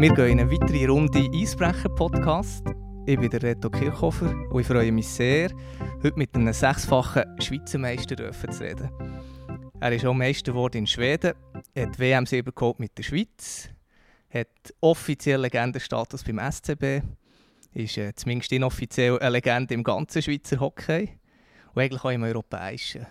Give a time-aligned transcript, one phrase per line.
[0.00, 2.64] Wir gehen in eine weitere Runde Eisbrecher-Podcast.
[3.04, 5.50] Ich bin der Reto Kirchhofer und ich freue mich sehr,
[6.04, 8.90] heute mit einem sechsfachen Schweizer Meister zu reden.
[9.80, 11.32] Er ist auch Meister geworden in Schweden,
[11.76, 13.70] hat WM-Silber geholt mit der Schweiz,
[14.32, 17.02] hat offiziell Legendenstatus beim SCB,
[17.74, 21.08] ist äh, zumindest inoffiziell eine Legende im ganzen Schweizer Hockey
[21.74, 23.04] und eigentlich auch im europäischen.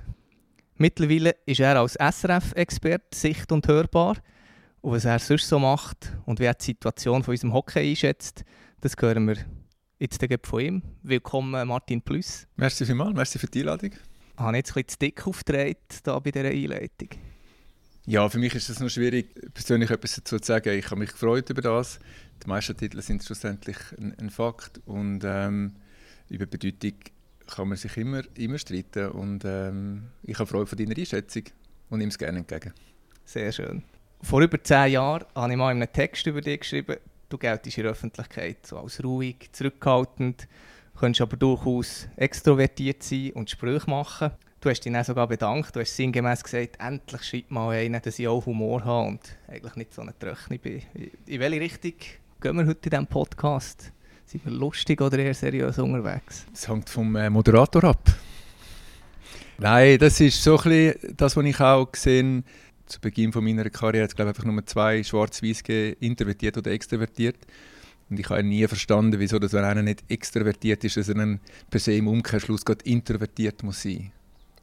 [0.77, 4.15] Mittlerweile ist er als SRF-Experte sicht- und hörbar.
[4.87, 8.45] Und was er sonst so macht und wie er die Situation von unserem Hockey einschätzt,
[8.79, 9.35] das hören wir
[9.99, 10.81] jetzt von ihm.
[11.03, 12.47] Willkommen, Martin Plus.
[12.55, 13.91] Merci vielmals, merci für die Einladung.
[13.91, 17.09] Ich habe jetzt ein bisschen zu dick aufgedreht da bei dieser Einleitung.
[18.05, 20.79] Ja, für mich ist es noch schwierig, persönlich etwas dazu zu sagen.
[20.79, 21.99] Ich habe mich gefreut über das.
[22.41, 25.75] Die meisten Titel sind schlussendlich ein, ein Fakt und ähm,
[26.29, 26.93] über Bedeutung
[27.45, 29.09] kann man sich immer, immer streiten.
[29.09, 31.43] Und ähm, ich habe Freude von deiner Einschätzung
[31.89, 32.71] und nehme es gerne entgegen.
[33.25, 33.83] Sehr schön.
[34.21, 36.97] Vor über zehn Jahren habe ich mal in einem Text über dich geschrieben,
[37.29, 40.47] du geltest in der Öffentlichkeit so als ruhig, zurückhaltend,
[40.99, 44.31] könntest aber durchaus extrovertiert sein und Sprüche machen.
[44.59, 48.17] Du hast dich dann sogar bedankt, du hast sinngemäß gesagt, endlich schreibt mal einer, dass
[48.17, 50.81] ich auch Humor habe und eigentlich nicht so eine Tröchne bin.
[51.27, 51.93] In welche Richtung
[52.41, 53.91] gehen wir heute in diesem Podcast?
[54.25, 56.47] Sind wir lustig oder eher seriös unterwegs?
[56.51, 58.01] Das hängt vom äh, Moderator ab.
[59.59, 62.43] Nein, das ist so ein bisschen das, was ich auch gesehen
[62.87, 64.07] zu Beginn von meiner Karriere.
[64.07, 65.61] Es glaube einfach nur zwei schwarz-weiß
[65.99, 67.37] introvertiert oder extrovertiert.
[68.09, 71.39] Und ich habe nie verstanden, wieso, dass wenn einer nicht extrovertiert ist, dass er dann
[71.69, 74.11] per se im Umkehrschluss gerade introvertiert muss sein.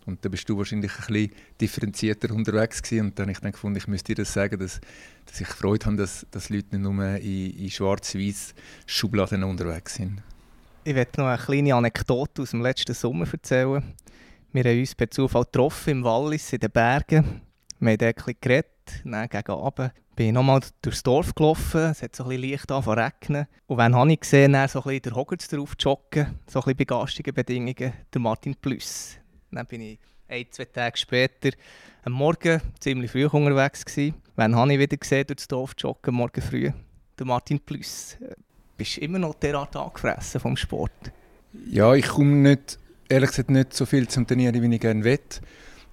[0.07, 3.07] Und da bist du wahrscheinlich ein bisschen differenzierter unterwegs gewesen.
[3.07, 4.81] Und dann habe ich dann gefunden, ich müsste dir das sagen, dass,
[5.27, 8.55] dass ich Freude habe, dass, dass Leute nicht nur in, in schwarz-weiß
[8.87, 10.23] Schubladen unterwegs sind.
[10.85, 13.83] Ich werde noch eine kleine Anekdote aus dem letzten Sommer erzählen.
[14.53, 17.41] Wir haben uns per Zufall getroffen im Wallis in den Bergen.
[17.81, 22.03] Wir haben dort ein geredet, dann gegen Abend bin ich nochmal durchs Dorf gelaufen, es
[22.03, 23.47] hat so ein bisschen leicht angefangen regnen.
[23.67, 26.63] Und wenn habe ich gesehen, dann so ein bisschen der Hogwarts drauf joggen, so ein
[26.63, 29.17] bisschen bei garstigen Bedingungen, der Martin Plus.
[29.51, 29.99] Dann bin ich
[30.29, 31.51] ein, zwei Tage später
[32.05, 34.15] am Morgen ziemlich früh unterwegs gewesen.
[34.37, 36.71] Wann habe ich wieder gesehen, durch das Dorf joggen, morgen früh?
[37.19, 38.17] Der Martin Plus.
[38.77, 41.13] Bist du immer noch derart angefressen vom Sport?
[41.67, 42.79] Ja, ich komme nicht,
[43.09, 45.21] ehrlich gesagt nicht so viel zum Trainieren, wie ich gerne will.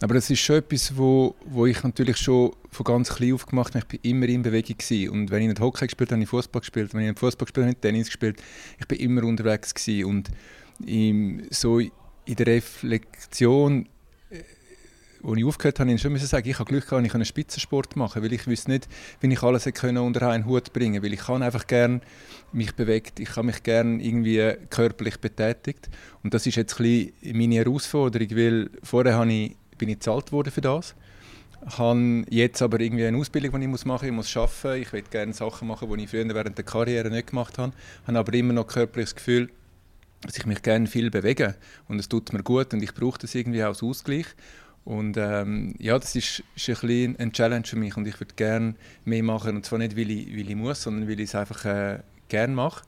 [0.01, 3.75] Aber das ist schon etwas, wo, wo ich natürlich schon von ganz klein auf gemacht
[3.75, 3.85] habe.
[3.91, 4.77] Ich war immer in Bewegung.
[4.77, 5.09] Gewesen.
[5.09, 6.93] Und wenn ich nicht Hockey gespielt habe, habe ich Fußball gespielt.
[6.93, 8.41] Wenn ich nicht Fußball gespielt habe, habe ich Tennis gespielt.
[8.79, 9.75] Ich war immer unterwegs.
[9.75, 10.05] Gewesen.
[10.05, 10.31] Und
[10.87, 11.91] im, so in
[12.25, 13.87] der Reflexion,
[14.31, 17.95] als äh, ich aufgehört habe, ich schon sagen, ich habe Glück gehabt, ich einen Spitzensport
[17.95, 18.87] machen weil ich wusste nicht,
[19.19, 21.03] wie ich alles können unter einen Hut bringen.
[21.03, 22.01] Weil ich kann einfach gerne
[22.53, 25.91] mich bewegt, ich habe mich gerne irgendwie körperlich betätigt.
[26.23, 30.51] Und das ist jetzt ein meine Herausforderung, weil vorher habe ich, bin ich bezahlt worden
[30.51, 30.93] für das
[31.67, 34.27] Ich habe jetzt aber irgendwie eine Ausbildung, die ich muss machen muss.
[34.27, 34.81] Ich muss arbeiten.
[34.83, 37.73] Ich will gerne Sachen machen, die ich früher während der Karriere nicht gemacht habe.
[38.03, 39.49] Ich habe aber immer noch körperliches Gefühl,
[40.21, 41.55] dass ich mich gerne viel bewege
[41.87, 44.27] und es tut mir gut und ich brauche das irgendwie auch als Ausgleich.
[44.85, 48.35] Und ähm, ja, das ist, ist ein bisschen eine Challenge für mich und ich würde
[48.35, 51.35] gerne mehr machen und zwar nicht, weil ich, weil ich muss, sondern weil ich es
[51.35, 51.99] einfach äh,
[52.29, 52.83] gerne mache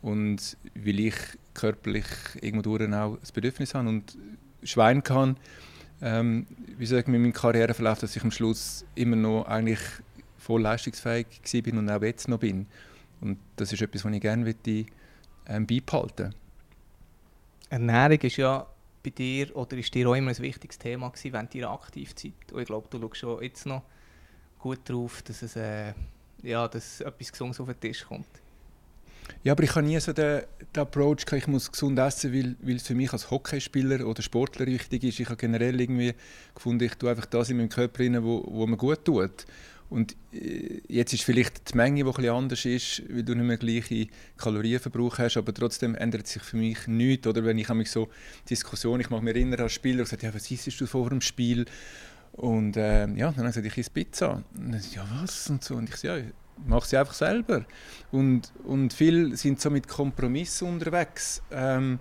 [0.00, 1.14] und weil ich
[1.54, 2.06] körperlich
[2.40, 4.16] irgendwo auch das Bedürfnis habe und
[4.62, 5.36] Schwein kann,
[6.02, 6.46] ähm,
[6.78, 9.80] wie soll ich mit meinem Karriereverlauf, dass ich am Schluss immer noch eigentlich
[10.38, 11.26] voll leistungsfähig
[11.62, 12.66] bin und auch jetzt noch bin.
[13.20, 14.86] Und das ist etwas, was ich gerne möchte,
[15.46, 16.34] ähm, beibehalten.
[17.68, 18.66] Ernährung ist ja
[19.02, 22.52] bei dir oder ist dir auch immer ein wichtiges Thema gewesen während deiner Aktivzeit.
[22.52, 23.82] Und ich glaube, du schaust schon jetzt noch
[24.58, 25.92] gut darauf, dass, es, äh,
[26.42, 28.26] ja, dass etwas Gesundes auf den Tisch kommt.
[29.42, 30.42] Ja, aber ich habe nie so den,
[30.74, 34.66] den Approach ich muss gesund essen, weil, weil es für mich als Hockeyspieler oder Sportler
[34.66, 35.20] wichtig ist.
[35.20, 36.14] Ich habe generell irgendwie
[36.54, 39.46] gefunden, ich tue einfach das in meinem Körper rein, wo, wo mir gut tut.
[39.90, 43.56] Und äh, jetzt ist vielleicht die Menge, die etwas anders ist, weil du nicht mehr
[43.56, 47.26] gleiche Kalorienverbrauch hast, aber trotzdem ändert sich für mich nichts.
[47.26, 48.08] Oder wenn ich mich so
[48.48, 51.66] Diskussionen, ich mache mich erinnern als Spieler, sage, ja, was isst du vor dem Spiel?
[52.32, 54.44] Und äh, ja, dann habe ich gesagt, ich esse Pizza.
[54.54, 55.50] Und dann, ja, was?
[55.50, 55.74] Und so.
[55.74, 56.30] Und ich sage, ja,
[56.62, 57.64] ich mache sie einfach selber.
[58.10, 61.42] Und, und viele sind so mit Kompromissen unterwegs.
[61.50, 61.98] Ähm,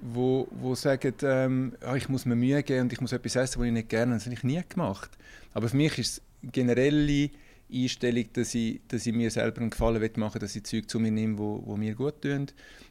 [0.00, 3.60] wo, wo sagen, ähm, ja, ich muss mir Mühe geben und ich muss etwas essen,
[3.60, 4.18] was ich nicht gerne habe.
[4.18, 5.10] Das habe ich nie gemacht.
[5.52, 7.30] Aber für mich ist es generelle
[7.72, 10.98] Einstellung, dass ich, dass ich mir selber einen Gefallen machen will, dass ich Zeug zu
[11.00, 12.46] mir nehme, wo, wo mir gut tun.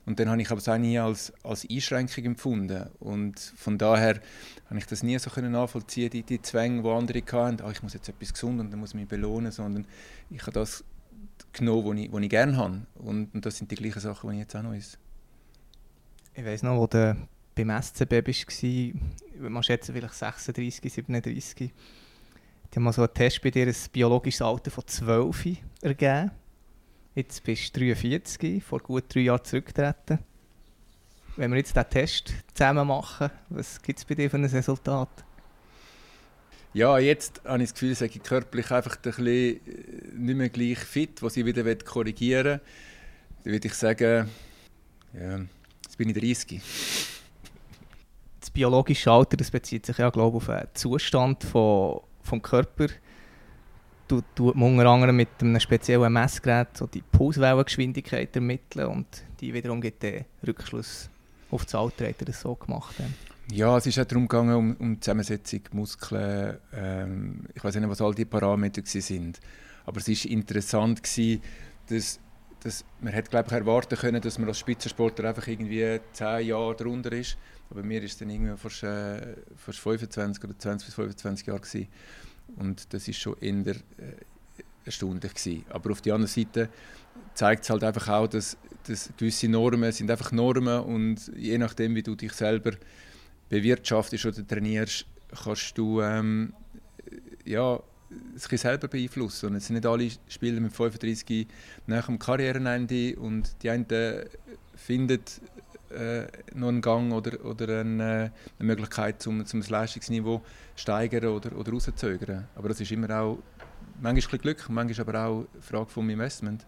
[0.05, 2.89] Und dann habe ich aber es auch nie als, als Einschränkung empfunden.
[2.99, 4.21] Und von daher
[4.69, 7.93] habe ich das nie so nachvollziehen, die, die Zwänge, die andere hatten, oh, ich muss
[7.93, 9.85] jetzt etwas gesund und dann muss ich mich belohnen, sondern
[10.29, 10.83] ich habe das
[11.53, 12.81] genommen, was ich, was ich gerne habe.
[12.95, 14.97] Und, und das sind die gleichen Sachen, die ich jetzt auch noch esse.
[16.33, 17.15] Ich weiß noch, wo du
[17.55, 18.65] beim SCB warst,
[19.39, 21.71] man schätzt vielleicht 36, 37
[22.71, 26.31] die haben mal so einen Test bei dir, ein biologisches Alter von 12 ergeben.
[27.15, 30.19] Jetzt bist du 43, vor gut drei Jahren zurückgetreten.
[31.35, 35.09] Wenn wir jetzt diesen Test zusammen machen, was gibt es bei dir für ein Resultat?
[36.73, 39.59] Ja, jetzt habe ich das Gefühl, ich körperlich einfach ein bisschen äh,
[40.13, 42.61] nicht mehr gleich fit, was ich wieder korrigieren will.
[43.43, 44.29] Dann würde ich sagen,
[45.13, 45.39] ja,
[45.83, 46.61] jetzt bin ich 30.
[48.39, 52.87] Das biologische Alter das bezieht sich ja, glaube ich, auf einen Zustand von, vom Körper.
[54.07, 59.07] Du tut unter anderem mit einem speziellen Messgerät so die Pulswellengeschwindigkeit ermitteln und
[59.39, 61.09] die wiederum gibt den Rückschluss
[61.51, 62.97] auf das Alter, hat er das so gemacht.
[62.99, 63.13] Haben.
[63.51, 67.89] Ja, es ist auch darum gegangen, um, um die Zusammensetzung, Muskeln, ähm, ich weiß nicht,
[67.89, 69.39] was all die Parameter sind.
[69.85, 71.41] Aber es war interessant gewesen,
[71.87, 72.19] dass,
[72.61, 76.75] dass man hätte, glaube ich, erwarten können, dass man als Spitzensportler einfach irgendwie 10 Jahre
[76.75, 77.37] darunter ist.
[77.69, 81.59] Aber mir ist es dann irgendwie fast, äh, fast 25 oder 20 bis 25 Jahre
[81.59, 81.87] gewesen.
[82.57, 83.81] Und das ist schon eher äh,
[84.85, 85.65] erstaunlich gewesen.
[85.69, 86.69] Aber auf der anderen Seite
[87.33, 88.57] zeigt es halt einfach auch, dass,
[88.87, 92.71] dass gewisse Normen sind einfach Normen und je nachdem, wie du dich selber
[93.49, 95.05] bewirtschaftest oder trainierst,
[95.43, 96.53] kannst du ähm,
[97.45, 97.79] ja,
[98.35, 99.49] es selber beeinflussen.
[99.49, 101.47] Und es sind nicht alle Spieler mit 35
[101.87, 103.85] nach dem Karrierenende und die einen
[104.75, 105.21] finden
[105.91, 110.39] äh, noch einen Gang oder, oder eine, eine Möglichkeit, um, um das Leistungsniveau
[110.75, 112.47] zu steigern oder, oder rauszuzögern.
[112.55, 113.39] Aber das ist immer auch
[114.01, 116.65] manchmal Glück, manchmal aber auch eine Frage vom Investment.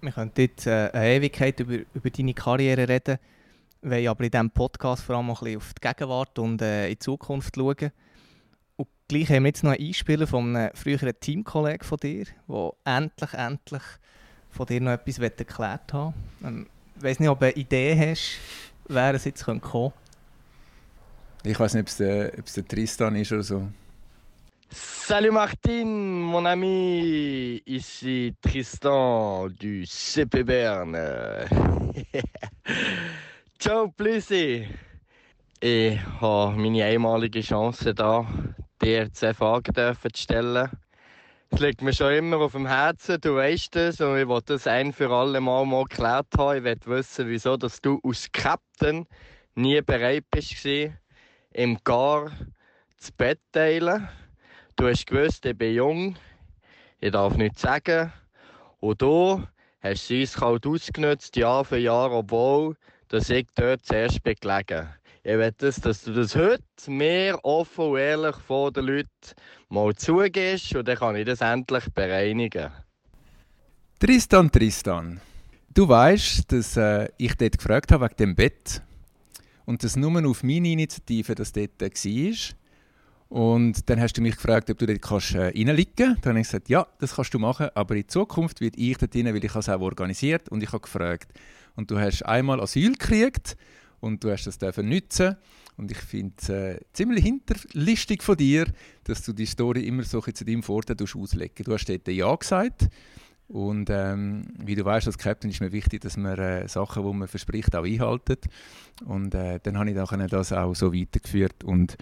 [0.00, 3.18] Wir können jetzt äh, eine Ewigkeit über, über deine Karriere reden
[3.82, 6.92] wollen aber in diesem Podcast vor allem ein bisschen auf die Gegenwart und äh, in
[6.92, 7.92] die Zukunft schauen.
[8.76, 12.72] Und gleich haben wir jetzt noch einen Einspieler von einem früheren Teamkollegen von dir, der
[12.84, 13.82] endlich, endlich
[14.50, 16.14] von dir noch etwas erklärt hat.
[16.96, 18.38] Ich weiß nicht, ob du eine Idee hast,
[18.88, 19.92] wer es jetzt kommen könnte.
[21.44, 23.68] Ich weiß nicht, ob es der, ob es der Tristan ist oder so.
[24.68, 31.46] Salut Martin, mon ami, ici Tristan du CP Berne.
[33.58, 34.66] Ciao, Plüssi!
[35.60, 38.26] Ich habe meine einmalige Chance da,
[38.82, 40.68] dir zwei Fragen zu stellen.
[41.50, 44.66] Es liegt mir schon immer auf dem Herzen, du weißt es, und ich wollte das
[44.66, 46.56] ein für alle Mal, mal geklärt haben.
[46.58, 49.06] Ich möchte wissen, wieso dass du als Captain
[49.54, 50.66] nie bereit bist,
[51.52, 52.32] im Gar
[52.98, 54.08] das Bett teilen.
[54.74, 56.16] Du hast gewusst, ich bin jung,
[56.98, 58.12] ich darf nichts sagen.
[58.80, 59.46] Und du
[59.80, 62.76] hast es kalt ausgenutzt, Jahr für Jahr, obwohl
[63.08, 64.88] dass ich dort zuerst bin gelegen.
[65.28, 69.08] Ich will, dass, du das heute mehr offen und ehrlich vor den Leuten
[69.68, 72.70] mal zugehst und dann kann ich das endlich bereinigen.
[73.98, 75.20] Tristan, Tristan,
[75.74, 78.80] du weißt, dass äh, ich dort gefragt habe wegen dem Bett
[79.64, 82.54] und das nur auf meine Initiative, dass dort äh, war.
[83.28, 86.24] Und dann hast du mich gefragt, ob du dort kannst, äh, reinliegen kannst.
[86.24, 89.16] Dann habe ich gesagt, ja, das kannst du machen, aber in Zukunft wird ich dort
[89.16, 91.32] rein, weil ich es auch organisiert und ich habe gefragt,
[91.74, 93.56] und du hast einmal Asyl gekriegt
[94.06, 95.36] und du hast das nutzen
[95.76, 98.66] und ich finde es äh, ziemlich hinterlistig von dir,
[99.04, 102.88] dass du die Story immer so zu deinem Vorteil auslegen Du hast dort Ja gesagt
[103.48, 107.12] und ähm, wie du weißt, als Captain ist mir wichtig, dass man äh, Sachen, die
[107.12, 108.46] man verspricht, auch einhaltet.
[109.04, 111.62] Und äh, dann habe ich dann das auch so weitergeführt.
[111.62, 111.96] Und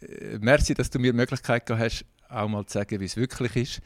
[0.00, 3.16] äh, merci, dass du mir die Möglichkeit gehabt hast, auch mal zu sagen, wie es
[3.16, 3.82] wirklich ist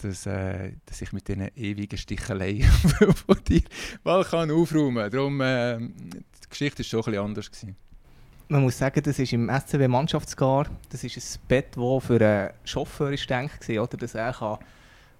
[0.00, 2.62] dass, äh, dass ich mit diesen ewigen Sticheleien
[3.26, 3.62] von dir
[4.04, 5.10] mal kann aufräumen kann.
[5.10, 5.78] Darum, äh,
[6.48, 7.50] die Geschichte war schon ein bisschen anders.
[7.50, 7.76] Gewesen.
[8.48, 12.50] Man muss sagen, das ist im SCW Mannschaftsgar, das ist ein Bett, das für einen
[12.64, 14.58] Chauffeur ist gedacht oder dass er kann ein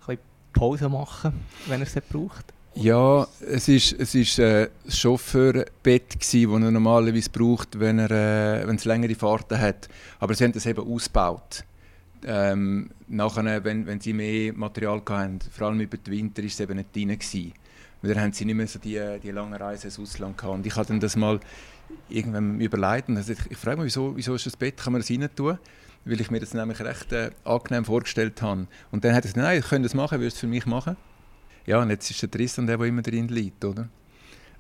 [0.07, 0.19] bisschen
[0.55, 2.55] Pause machen kann, wenn er es braucht.
[2.75, 8.67] Ja, es ist, es ist äh, ein Chauffeurbett, das er normalerweise braucht, wenn, er, äh,
[8.67, 9.89] wenn es längere Fahrten hat.
[10.21, 11.65] Aber sie haben das eben ausgebaut.
[12.25, 16.61] Ähm, nachher, wenn, wenn sie mehr Material hatten, vor allem über den Winter, war es
[16.61, 17.09] eben nicht drin.
[17.09, 17.53] Gewesen.
[18.03, 20.55] Weil dann haben sie nicht mehr so die, die langen Reisen ins Ausland gehabt.
[20.55, 21.41] Und ich habe dann das mal
[22.09, 25.01] irgendwann überlegt und also ich, ich frage mich, wieso, wieso ist das Bett, kann man
[25.01, 25.59] das rein tun?
[26.05, 28.67] Weil ich mir das nämlich recht äh, angenehm vorgestellt habe.
[28.91, 30.67] Und dann hat er gesagt, nein, ich könnte das machen, würdest du es für mich
[30.67, 30.97] machen?
[31.67, 33.89] Ja, und jetzt ist der Tristan der, der immer drin liegt, oder?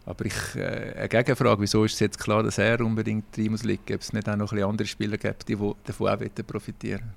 [0.05, 3.63] Aber ich, äh, eine Gegenfrage, wieso ist es jetzt klar, dass er unbedingt drin muss
[3.63, 3.95] liegen?
[3.95, 7.13] Ob es nicht auch noch andere Spieler gibt, die davon auch profitieren?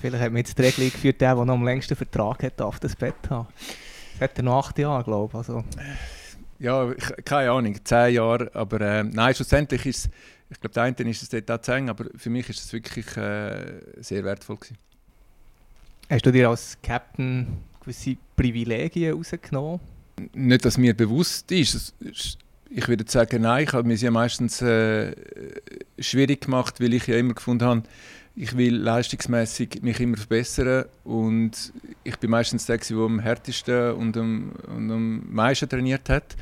[0.00, 2.80] Vielleicht hat man jetzt die Regelung geführt, der, der noch am längsten Vertrag hat, darf
[2.80, 3.46] das Bett haben.
[4.22, 5.34] Hat er noch acht Jahre, glaube ich.
[5.34, 5.64] Also.
[6.60, 8.50] Ja, ich, keine Ahnung, zehn Jahre.
[8.54, 10.10] Aber äh, nein, schlussendlich ist es,
[10.48, 12.72] ich glaube, der eine ist es dort auch zu eng, aber für mich ist es
[12.72, 14.78] wirklich äh, sehr wertvoll gewesen.
[16.08, 17.46] Hast du dir als Captain
[17.80, 19.80] gewisse Privilegien rausgenommen?
[20.34, 21.94] Nicht, dass mir bewusst ist.
[22.70, 25.16] Ich würde sagen, nein, ich habe mir ja meistens äh,
[25.98, 27.82] schwierig gemacht, weil ich ja immer gefunden habe,
[28.34, 31.72] ich will leistungsmäßig mich immer verbessern und
[32.02, 36.36] ich bin meistens der, der am härtesten und am, und am meisten trainiert hat.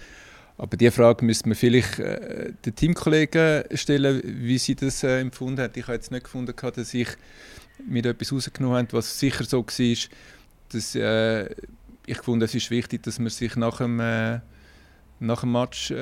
[0.57, 5.63] Aber diese Frage müsste man vielleicht äh, den Teamkollegen stellen, wie sie das äh, empfunden
[5.63, 5.77] hat.
[5.77, 7.09] Ich habe jetzt nicht gefunden, dass ich
[7.89, 9.97] mir etwas rausgenommen habe, was sicher so war,
[10.69, 11.49] dass äh,
[12.07, 14.41] ich fand, es ist wichtig, dass man sich nach dem, äh,
[15.19, 15.93] nach dem Match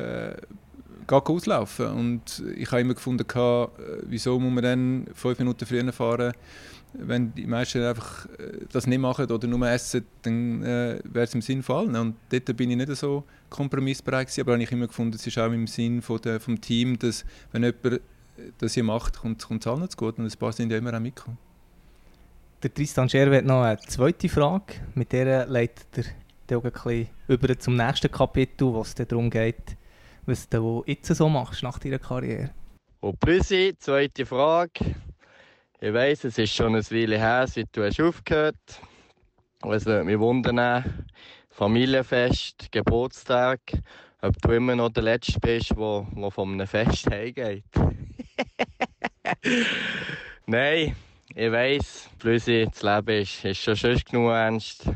[1.11, 3.67] äh, auslaufen Und ich habe immer gefunden, äh,
[4.03, 6.33] wieso muss man dann fünf Minuten früher fahren,
[6.95, 11.35] wenn die meisten einfach äh, das nicht machen oder nur essen, dann äh, wäre es
[11.35, 11.97] im Sinn von allen.
[11.97, 15.39] Und dort bin ich nicht so kompromissbereit gewesen, aber habe ich immer gefunden, es ist
[15.39, 18.01] auch im Sinn von der, Team, dass wenn jemand
[18.59, 20.95] das hier macht, kommt, kommt es allen zu gut und ein paar sind ja immer
[20.95, 21.39] auch mitgekommen.
[22.63, 24.75] Der Tristan Scher hat noch eine zweite Frage.
[24.95, 26.05] Mit der leitet er
[26.49, 29.77] dann über zum nächsten Kapitel, wo es darum geht,
[30.29, 32.51] was du jetzt so machst nach deiner Karriere.
[33.01, 34.95] Und Brüsi, zweite Frage.
[35.81, 38.57] Ich weiss, es ist schon ein Weile her, seit du hast aufgehört
[39.63, 39.73] hast.
[39.73, 41.07] Es würde mich wundern,
[41.49, 43.61] Familienfest, Geburtstag,
[44.21, 47.65] ob du immer noch der Letzte bist, der, der von einem Fest heimgeht.
[50.47, 50.95] Nein,
[51.35, 54.91] ich weiss, Brüsi, das Leben ist, ist schon schön genug ernst.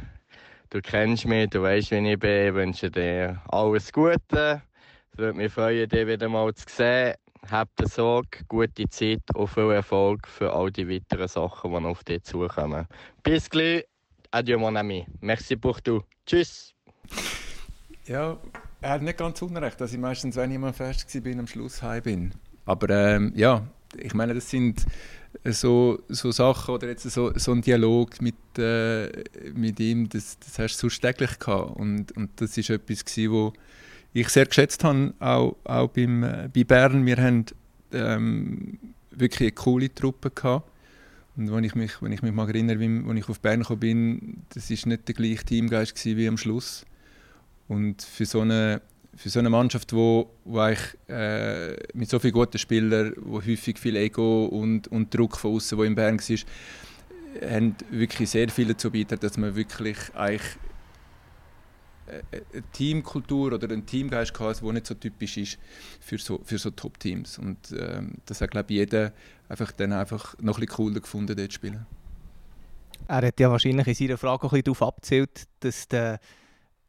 [0.69, 2.49] Du kennst mich, du weißt, wie ich bin.
[2.49, 4.62] Ich wünsche dir alles Gute.
[5.14, 7.16] Es würde mich freuen, dich wieder mal zu sehen.
[7.50, 12.02] Habt eine Sorge, gute Zeit und viel Erfolg für all die weiteren Sachen, die auf
[12.02, 12.87] dich zukommen.
[13.23, 13.85] Bis gleich.
[14.31, 15.07] Adieu, mon ami.
[15.21, 16.02] Merci pour tout.
[16.25, 16.73] Tschüss.
[18.07, 18.38] Ja,
[18.81, 21.83] er hat nicht ganz unrecht, dass ich meistens, wenn ich mal fest war, am Schluss
[21.83, 22.35] heim bin.
[22.64, 23.66] Aber ähm, ja,
[23.99, 24.87] ich meine, das sind
[25.45, 30.59] so, so Sachen oder jetzt so, so ein Dialog mit, äh, mit ihm, das, das
[30.59, 31.76] hast du sonst täglich gehabt.
[31.76, 33.52] Und, und das ist etwas, wo
[34.21, 37.07] ich sehr geschätzt habe, auch, auch beim, äh, bei Bern.
[37.07, 37.47] Wir haben
[37.92, 38.78] ähm,
[39.11, 40.69] wirklich eine coole Truppe gehabt.
[41.37, 43.81] Und wenn ich mich, wenn ich mich mal erinnere, wie, als ich auf Bern gekommen
[43.81, 46.85] bin, das war nicht der gleiche Teamgeist wie am Schluss.
[47.69, 48.83] Und für so eine,
[49.16, 53.78] für so eine Mannschaft, wo, wo eigentlich, äh, mit so vielen guten Spielern, wo häufig
[53.78, 58.75] viel Ego und, und Druck von außen, wo in Bern war, haben wirklich sehr viele
[58.75, 60.42] dazu beitragen, dass man wirklich eigentlich
[62.12, 65.59] eine Teamkultur oder ein Teamgeist gehabt, der nicht so typisch ist
[66.00, 67.38] für so, für so Top-Teams.
[67.38, 69.12] Und ähm, das hat, glaube ich, jeder
[69.49, 71.87] einfach dann einfach noch ein bisschen cooler gefunden, dort zu spielen.
[73.09, 76.19] Er hat ja wahrscheinlich in seiner Frage auch ein bisschen darauf abgezielt, dass du,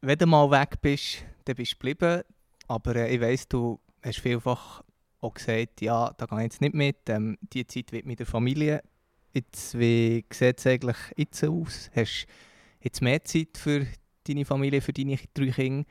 [0.00, 2.22] wenn du mal weg bist, dann bist du geblieben.
[2.68, 4.82] Aber äh, ich weiss, du hast vielfach
[5.20, 8.26] auch gesagt, ja, da gehe ich jetzt nicht mit, ähm, die Zeit wird mit der
[8.26, 8.82] Familie.
[9.32, 11.90] Jetzt, wie sieht es eigentlich jetzt aus?
[11.94, 12.32] Hast du
[12.82, 13.86] jetzt mehr Zeit für
[14.26, 15.86] deine Familie, für deine drei Kinder,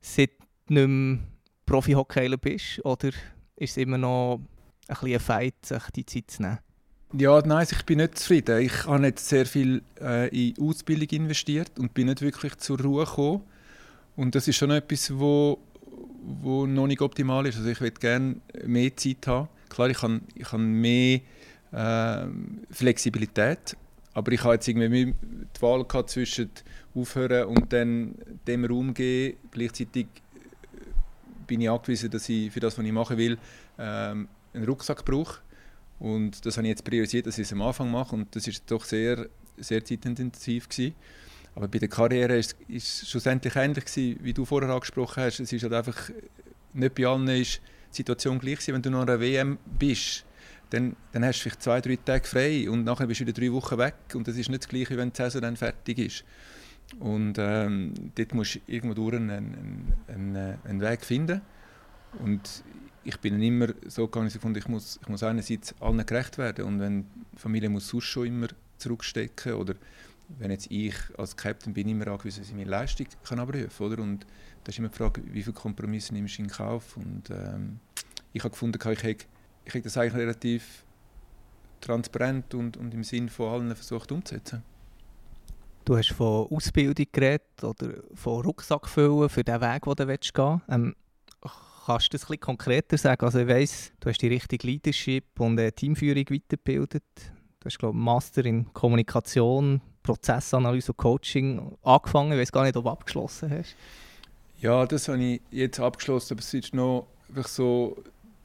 [0.00, 0.30] seit
[0.66, 1.18] du nicht mehr
[1.66, 2.84] Profi-Hockeyler bist?
[2.84, 3.08] Oder
[3.56, 4.40] ist es immer noch
[4.88, 6.58] ein bisschen ein Fight, sich die Zeit zu nehmen?
[7.12, 8.60] Ja, nein, ich bin nicht zufrieden.
[8.60, 13.04] Ich habe nicht sehr viel äh, in Ausbildung investiert und bin nicht wirklich zur Ruhe
[13.04, 13.42] gekommen.
[14.16, 15.58] Und das ist schon etwas, wo,
[16.22, 17.56] wo noch nicht optimal ist.
[17.56, 19.48] Also ich würde gerne mehr Zeit haben.
[19.68, 21.20] Klar, ich habe, ich habe mehr
[21.72, 22.26] äh,
[22.70, 23.76] Flexibilität,
[24.14, 26.50] aber ich habe jetzt irgendwie die Wahl gehabt zwischen
[26.94, 28.14] aufhören und dann
[28.46, 29.36] dem Raum geben.
[29.50, 30.06] Gleichzeitig
[31.46, 33.38] bin ich angewiesen, dass ich für das, was ich machen will,
[33.78, 35.40] ähm, einen Rucksack brauche.
[35.98, 38.14] Und das habe ich jetzt priorisiert, dass ich es am Anfang mache.
[38.14, 39.26] Und das ist doch sehr,
[39.58, 40.94] sehr zeitintensiv gewesen.
[41.54, 45.40] Aber bei der Karriere ist es schlussendlich ähnlich gewesen, wie du vorher angesprochen hast.
[45.40, 46.10] Es ist halt einfach,
[46.72, 47.60] nicht bei allen ist
[47.92, 48.74] die Situation gleich gewesen.
[48.74, 50.24] Wenn du noch an einer WM bist,
[50.70, 53.52] dann, dann hast du vielleicht zwei, drei Tage frei und nachher bist du wieder drei
[53.52, 53.94] Wochen weg.
[54.14, 56.24] Und das ist nicht das Gleiche, wenn die Saison dann fertig ist.
[56.98, 61.40] Und ähm, dort musst du irgendwo durch einen, einen, einen, einen Weg finden.
[62.18, 62.64] Und
[63.04, 67.06] ich bin immer so gefunden, ich muss, ich muss einerseits allen gerecht werden und wenn
[67.34, 68.48] die Familie muss sonst schon immer
[68.78, 69.74] zurückstecken oder
[70.38, 74.02] wenn jetzt ich als Captain bin immer angewiesen, dass ich meine Leistung kann abrufen oder
[74.02, 74.26] und
[74.64, 77.80] da ist immer die Frage, wie viele Kompromisse nimmst du in Kauf und ähm,
[78.32, 79.16] ich habe gefunden, ich habe,
[79.70, 80.84] ich habe das eigentlich relativ
[81.80, 84.62] transparent und, und im Sinn von allen versucht umzusetzen.
[85.84, 90.08] Du hast von Ausbildung geredet oder von Rucksack füllen für den Weg, den du gehen
[90.08, 90.38] willst.
[90.68, 90.94] Ähm,
[91.86, 93.24] kannst du das ein bisschen konkreter sagen?
[93.24, 97.04] Also ich weiss, du hast die richtige Leadership und äh, Teamführung weitergebildet.
[97.60, 102.32] Du hast, glaube ich, Master in Kommunikation, Prozessanalyse und Coaching angefangen.
[102.32, 103.74] Ich weiß gar nicht, ob du abgeschlossen hast.
[104.60, 107.06] Ja, das habe ich jetzt abgeschlossen, aber es ist noch
[107.46, 107.96] so,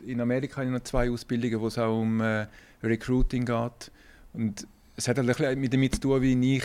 [0.06, 2.48] in Amerika habe ich noch zwei Ausbildungen, wo es auch um äh,
[2.84, 3.92] Recruiting geht.
[4.34, 6.64] Und es hat halt ein bisschen damit zu tun, wie ich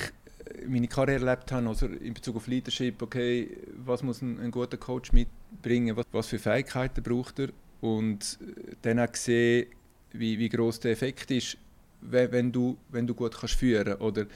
[0.66, 4.76] meine Karriere erlebt habe, also in Bezug auf Leadership, okay, was muss ein, ein guter
[4.76, 7.49] Coach mitbringen, was, was, für Fähigkeiten braucht er
[7.80, 8.38] und
[8.82, 9.66] dann auch gesehen,
[10.12, 11.56] wie, wie groß der Effekt ist,
[12.02, 14.26] wenn du, wenn du gut kannst führen oder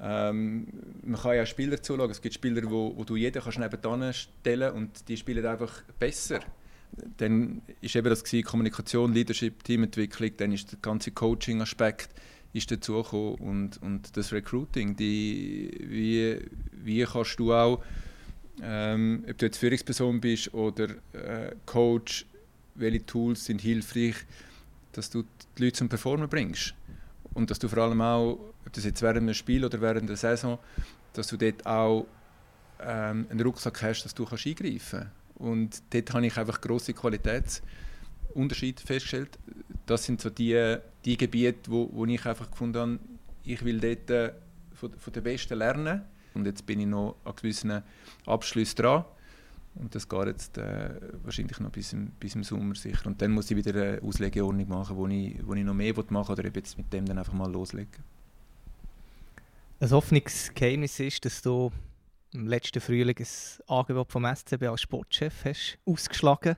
[0.00, 0.66] ähm,
[1.02, 2.10] man kann ja Spieler zuschauen.
[2.10, 6.40] Es gibt Spieler, wo, wo du jeden kannst nebenan stellen und die spielen einfach besser.
[7.16, 12.10] Dann ist eben das gewesen, Kommunikation, Leadership, Teamentwicklung, dann ist der ganze Coaching-Aspekt
[12.54, 16.40] ist dazugekommen und, und das Recruiting, die, wie,
[16.72, 17.82] wie kannst du auch,
[18.62, 22.26] ähm, ob du jetzt Führungsperson bist oder äh, Coach,
[22.76, 24.14] welche Tools sind hilfreich,
[24.92, 25.24] dass du
[25.58, 26.74] die Leute zum Performen bringst.
[27.34, 30.16] Und dass du vor allem auch, ob das jetzt während einem Spiel oder während der
[30.16, 30.58] Saison,
[31.12, 32.06] dass du dort auch
[32.80, 35.23] ähm, einen Rucksack hast, dass du kannst eingreifen kannst.
[35.36, 39.38] Und dort habe ich einfach grosse Qualitätsunterschiede festgestellt.
[39.86, 42.98] Das sind so die, die Gebiete, wo, wo ich einfach gefunden habe,
[43.44, 44.32] ich will dort äh,
[44.72, 46.02] von, von den Besten lernen.
[46.34, 47.82] Und jetzt bin ich noch an gewissen
[48.26, 49.04] Abschlüssen dran.
[49.76, 50.90] Und das geht jetzt äh,
[51.24, 53.06] wahrscheinlich noch bis im, bis im Sommer sicher.
[53.06, 56.32] Und dann muss ich wieder eine Auslegeordnung machen, wo ich, wo ich noch mehr machen
[56.32, 58.02] oder jetzt mit dem dann einfach mal loslegen.
[59.80, 61.72] Ein offenes Geheimnis ist, dass du
[62.34, 63.26] im letzten Frühling ein
[63.68, 66.56] Angebot vom SCB als Sportchef hast ausgeschlagen.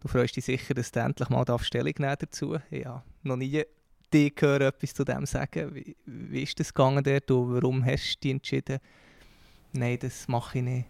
[0.00, 2.58] Du freust dich sicher, dass du endlich mal Stellung nehmen dazu.
[2.70, 3.64] Ich habe noch nie
[4.12, 5.74] dich gehört, etwas zu dem sagen.
[5.74, 7.28] Wie, wie ist das gegangen dort?
[7.28, 8.78] Du, warum hast du dich entschieden,
[9.72, 10.86] nein, das mache ich nicht?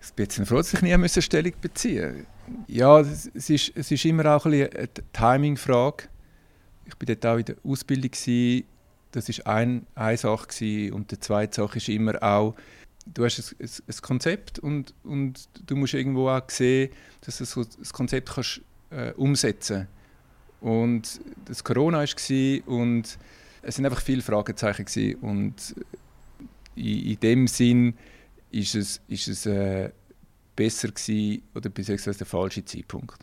[0.00, 2.26] Ich bin jetzt froh, dass ich nie müssen Stellung beziehen
[2.66, 6.04] Ja, es ist, es ist immer auch ein eine Timing-Frage.
[6.84, 8.10] Ich war dort auch in der Ausbildung.
[9.12, 10.46] Das war ein, eine Sache.
[10.46, 10.92] Gewesen.
[10.92, 12.54] Und die zweite Sache ist immer auch,
[13.06, 16.90] du hast ein, ein, Konzept und, und du musst irgendwo auch sehen,
[17.22, 19.88] dass du so das Konzept kannst, äh, umsetzen
[20.60, 23.18] Und das Corona war und
[23.62, 24.84] es sind einfach viele Fragezeichen.
[24.84, 25.14] Gewesen.
[25.20, 25.74] Und
[26.76, 27.94] in, in dem Sinn
[28.50, 29.90] ist es, ist es äh,
[30.54, 33.18] besser gewesen oder beziehungsweise der falsche Zeitpunkt.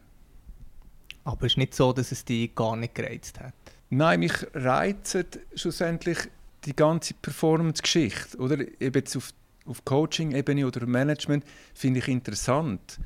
[1.24, 3.54] Aber es ist nicht so, dass es dich gar nicht gereizt hat?
[3.90, 6.18] Nein, mich reizt schlussendlich
[6.66, 8.38] die ganze Performance-Geschichte.
[8.38, 9.32] Oder eben jetzt auf,
[9.66, 11.44] auf Coaching-Ebene oder Management
[11.74, 13.00] finde ich interessant.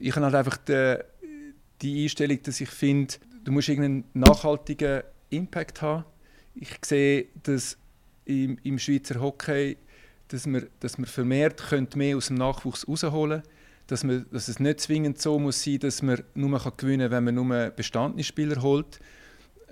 [0.00, 0.98] Ich habe halt einfach die,
[1.82, 6.04] die Einstellung, dass ich finde, du musst irgendeinen nachhaltigen Impact haben.
[6.54, 7.76] Ich sehe, dass
[8.24, 9.76] im, im Schweizer Hockey
[10.28, 11.62] dass wir, dass wir vermehrt
[11.96, 13.54] mehr aus dem Nachwuchs herausholen können.
[13.86, 17.34] Dass, dass es nicht zwingend so muss sein dass man nur gewinnen kann, wenn man
[17.34, 18.98] nur bestandene Spieler holt.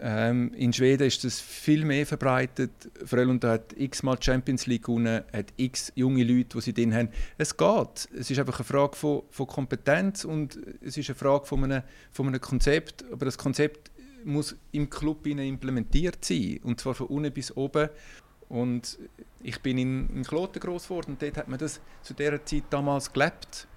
[0.04, 2.72] Ähm, in Schweden ist das viel mehr verbreitet.
[3.04, 7.08] Frölunda hat x-mal Champions League gewonnen, hat x junge Leute, die sie drin haben.
[7.38, 8.08] Es geht.
[8.18, 11.82] Es ist einfach eine Frage von, von Kompetenz und es ist eine Frage von einem,
[12.10, 13.04] von einem Konzept.
[13.12, 13.92] Aber das Konzept
[14.24, 16.58] muss im Club implementiert sein.
[16.64, 17.88] Und zwar von unten bis oben.
[18.48, 18.98] Und
[19.40, 22.64] ich bin in, in Kloten groß geworden und dort hat man das zu dieser Zeit
[22.70, 23.68] damals gelebt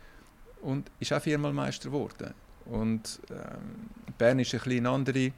[0.63, 2.33] und ist auch viermal Meister geworden.
[2.65, 5.31] Und ähm, Bern ist ein eine andere,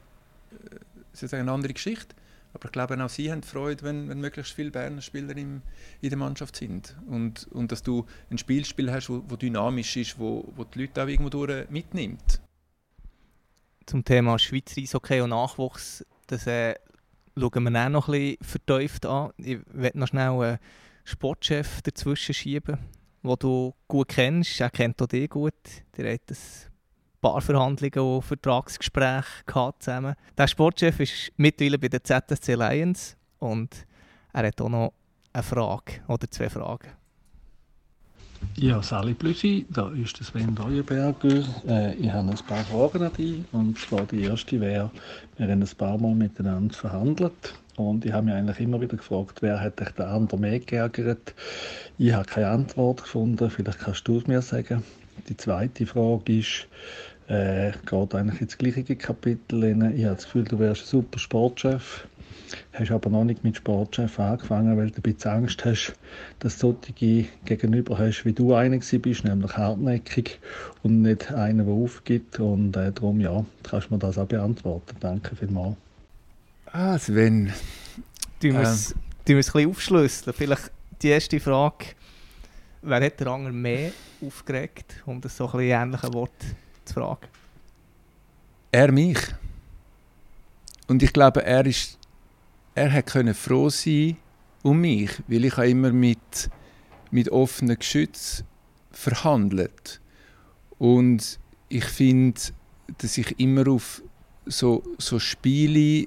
[1.20, 2.14] äh, eine andere Geschichte.
[2.54, 5.62] Aber ich glaube, auch sie haben Freude, wenn, wenn möglichst viele Berner Spieler im,
[6.00, 6.96] in der Mannschaft sind.
[7.06, 11.08] Und, und dass du ein Spielspiel hast, wo dynamisch ist, wo, wo die Leute auch
[11.08, 12.40] irgendwo durch mitnimmt.
[13.86, 16.74] Zum Thema Schweizer Eishockey und Nachwuchs, das äh,
[17.38, 19.30] schauen wir auch noch ein bisschen vertieft an.
[19.38, 20.58] Ich werde noch schnell einen
[21.04, 22.78] Sportchef dazwischen schieben,
[23.22, 24.60] den du gut kennst.
[24.60, 25.54] Er kennt auch dich gut.
[25.96, 26.36] Der hat ein
[27.20, 30.14] paar Verhandlungen und Vertragsgespräche gehabt zusammen.
[30.36, 33.86] Der Sportchef ist mittlerweile bei der ZSC Lions und
[34.32, 34.92] er hat auch noch
[35.32, 36.88] eine Frage oder zwei Fragen.
[38.56, 41.44] Ja, Sally Blüsi, da ist Sven Leuenberger.
[41.66, 43.42] Äh, ich habe ein paar Fragen an dich.
[43.52, 44.90] Und zwar die erste wäre,
[45.36, 47.54] wir haben ein paar Mal miteinander verhandelt.
[47.78, 51.34] Und ich habe mich eigentlich immer wieder gefragt, wer hat dich der andere mehr geärgert?
[51.98, 53.50] Ich habe keine Antwort gefunden.
[53.50, 54.82] Vielleicht kannst du es mir sagen.
[55.28, 56.66] Die zweite Frage ist,
[57.28, 59.64] äh, geht eigentlich ins gleiche Kapitel.
[59.64, 62.06] Ich habe das Gefühl, du wärst ein super Sportchef
[62.72, 65.94] hast aber noch nicht mit Sportchef angefangen, weil du ein bisschen Angst hast,
[66.38, 70.38] dass du solche gegenüber hast, wie du einer bist, nämlich hartnäckig
[70.82, 72.40] und nicht einer, der aufgibt.
[72.40, 74.96] Und äh, darum, ja, kannst du mir das auch beantworten.
[75.00, 75.76] Danke vielmals.
[76.72, 77.52] Ah, Sven.
[78.40, 79.00] Du musst, ähm.
[79.24, 80.36] du musst ein bisschen aufschlüsseln.
[80.36, 80.70] Vielleicht
[81.02, 81.86] die erste Frage.
[82.82, 83.92] Wer hat der andere mehr
[84.24, 86.44] aufgeregt, um das so ein bisschen ähnliche Wort
[86.84, 87.26] zu fragen?
[88.70, 89.18] Er mich.
[90.86, 91.98] Und ich glaube, er ist
[92.78, 94.16] er hat können froh sein
[94.62, 96.48] um mich, weil ich immer mit,
[97.10, 98.46] mit offenen Geschützen
[98.92, 100.00] verhandelt
[100.78, 102.40] und ich finde,
[102.98, 104.00] dass ich immer auf
[104.46, 106.06] so, so Spiele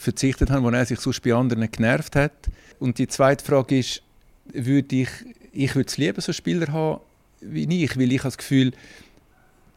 [0.00, 2.48] verzichtet habe, wo er sich sonst bei anderen genervt hat.
[2.78, 4.02] Und die zweite Frage ist,
[4.50, 5.10] würde ich,
[5.52, 7.00] ich würde es lieber so Spieler haben
[7.42, 8.72] wie ich, weil ich habe das Gefühl,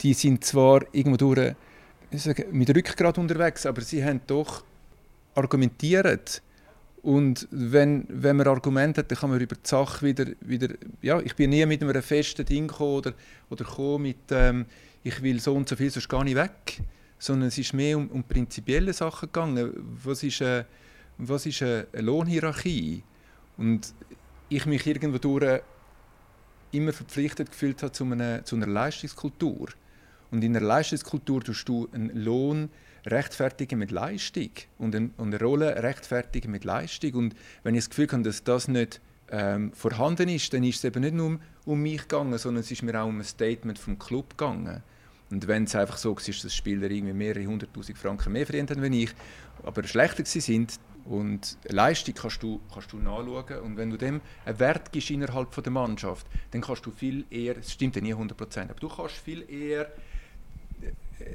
[0.01, 1.53] die sind zwar irgendwo durch,
[2.11, 4.63] sage, mit Rückgrat unterwegs, aber sie haben doch
[5.35, 6.19] argumentieren.
[7.01, 10.69] Und wenn, wenn man Argumente hat, dann kann man über die Sache wieder, wieder
[11.01, 13.13] ja, ich bin nie mit einem festen Ding gekommen oder,
[13.49, 14.65] oder gekommen mit, ähm,
[15.03, 16.81] ich will so und so viel, sonst gar nicht weg.
[17.23, 19.71] Sondern es ist mehr um, um prinzipielle Sachen gegangen.
[20.03, 20.65] Was ist, eine,
[21.17, 23.01] was ist eine Lohnhierarchie?
[23.55, 23.93] Und
[24.49, 25.61] ich mich irgendwo durch
[26.71, 29.69] immer verpflichtet gefühlt habe zu einer, zu einer Leistungskultur.
[30.31, 32.69] Und in einer Leistungskultur tust du einen Lohn
[33.05, 37.13] rechtfertigen mit Leistung und, ein, und eine Rolle rechtfertigen mit Leistung.
[37.13, 38.99] Und wenn ich das Gefühl habe, dass das nicht
[39.31, 42.71] ähm, vorhanden ist, dann ist es eben nicht nur um, um mich gegangen, sondern es
[42.71, 44.83] ist mir auch um ein Statement vom Club gegangen.
[45.33, 48.83] Und wenn es einfach so ist, dass Spieler irgendwie mehrere hunderttausend Franken mehr verdient haben
[48.83, 49.09] als ich,
[49.63, 54.59] aber schlechter sind und Leistung kannst du, kannst du nachschauen und wenn du dem einen
[54.59, 58.39] Wert gibst innerhalb der Mannschaft, dann kannst du viel eher, es stimmt ja nie 100
[58.59, 59.91] aber du kannst viel eher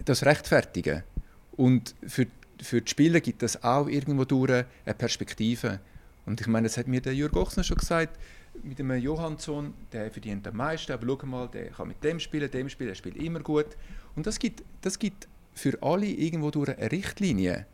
[0.04, 1.02] das rechtfertigen.
[1.56, 2.26] Und für,
[2.62, 5.80] für die Spieler gibt das auch irgendwo durch eine Perspektive.
[6.24, 8.16] Und ich meine, das hat mir der Jürg Ochsner schon gesagt,
[8.62, 12.50] mit dem Johansson, der verdient am meisten, aber schau mal, der kann mit dem spielen,
[12.50, 13.76] dem spielen, der spielt immer gut.
[14.16, 17.66] Und das gibt, das gibt für alle irgendwo durch eine Richtlinie.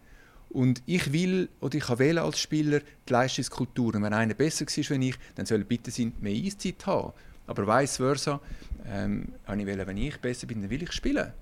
[0.51, 3.95] Und ich will oder ich kann wählen als Spieler die Leistungskultur.
[3.95, 7.13] Und wenn einer besser ist als ich, dann soll er bitte mehr Eiszeit haben.
[7.47, 8.41] Aber vice versa,
[8.87, 11.33] ähm, ich wählen, wenn ich besser bin, dann will ich spielen.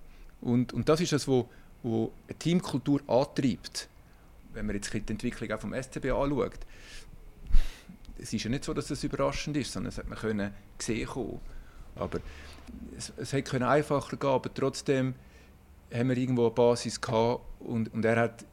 [0.41, 1.45] Und, und das ist das, was
[1.85, 3.89] eine Teamkultur antreibt,
[4.55, 6.59] wenn man jetzt die Entwicklung auch vom SCB anschaut,
[8.23, 11.07] es ist ja nicht so, dass es überraschend ist, sondern es hat man können gesehen
[11.07, 11.41] kommen.
[11.97, 12.21] Aber
[12.97, 15.15] es, es hätte können einfacher gehen, aber trotzdem
[15.93, 18.45] haben wir irgendwo eine Basis gehabt und, und er hat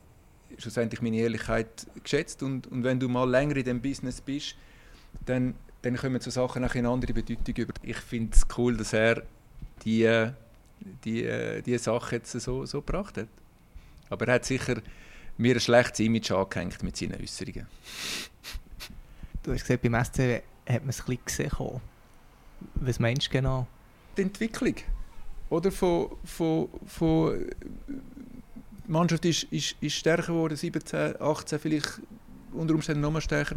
[0.58, 4.56] schlussendlich meine Ehrlichkeit geschätzt und, und wenn du mal länger in dem Business bist,
[5.26, 7.74] dann, dann kommen so Sachen auch in andere Bedeutung über.
[7.84, 9.24] Ich finde es cool, dass er
[9.86, 10.34] die
[11.04, 13.28] die, äh, die Sache jetzt so, so gebracht hat.
[14.10, 14.82] Aber er hat sicher
[15.38, 17.68] mir ein schlechtes Image angehängt mit seinen Äußerungen.
[19.44, 21.82] Du hast gesagt, beim SC hat man es ein bisschen gesehen.
[22.76, 23.68] Was meinst du genau?
[24.18, 24.76] Die Entwicklung.
[25.50, 27.48] Oder von, von, von
[27.88, 32.02] die Mannschaft ist, ist, ist stärker geworden, 17, 18 vielleicht
[32.54, 33.56] unter Umständen noch mal stärker.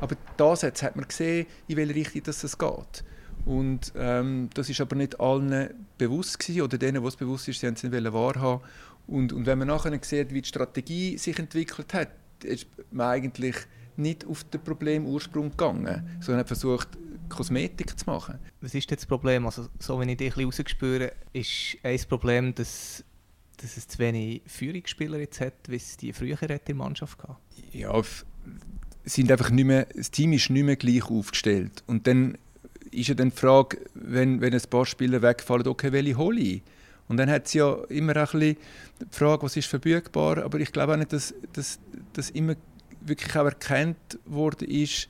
[0.00, 3.04] Aber das hat man gesehen, in welche Richtung das geht.
[3.44, 7.66] Und ähm, das ist aber nicht allen bewusst gewesen, oder denen, was bewusst ist, sie
[7.66, 8.60] haben es nicht wahrhaben
[9.06, 12.08] und, und wenn man nachher sieht, wie die Strategie sich entwickelt hat,
[12.44, 13.56] ist man eigentlich
[13.98, 16.88] nicht auf den Problemursprung gegangen, sondern hat versucht,
[17.28, 18.38] Kosmetik zu machen.
[18.60, 19.46] Was ist jetzt das Problem?
[19.46, 23.04] Also, so wie ich dich ein rausgespüre, ist ein Problem, dass,
[23.56, 27.40] dass es zu wenig Führungsspieler jetzt hat, wie es die früher in der Mannschaft gab?
[27.72, 28.00] Ja,
[29.04, 31.82] sind einfach nicht mehr, das Team ist nicht mehr gleich aufgestellt.
[31.86, 32.38] Und dann
[32.90, 36.62] ist ja dann die Frage, wenn, wenn ein paar Spieler wegfallen, okay, welche hole ich?
[37.08, 38.56] Und dann hat es ja immer ein bisschen
[39.00, 41.78] die Frage, was ist verfügbar, aber ich glaube auch nicht, dass, dass,
[42.12, 42.54] dass immer
[43.04, 45.08] wirklich auch erkannt worden ist,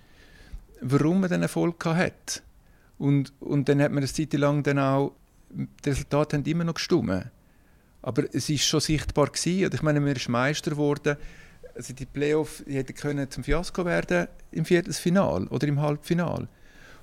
[0.80, 2.42] warum man den Erfolg hat.
[2.98, 5.12] Und, und dann hat man eine Zeit lang dann auch,
[5.50, 7.26] die Resultate haben immer noch gestimmt.
[8.02, 11.16] Aber es ist schon sichtbar gewesen, ich meine, man ist Meister geworden,
[11.74, 16.48] also die Playoff hätten können zum Fiasko werden im Viertelfinal oder im Halbfinal.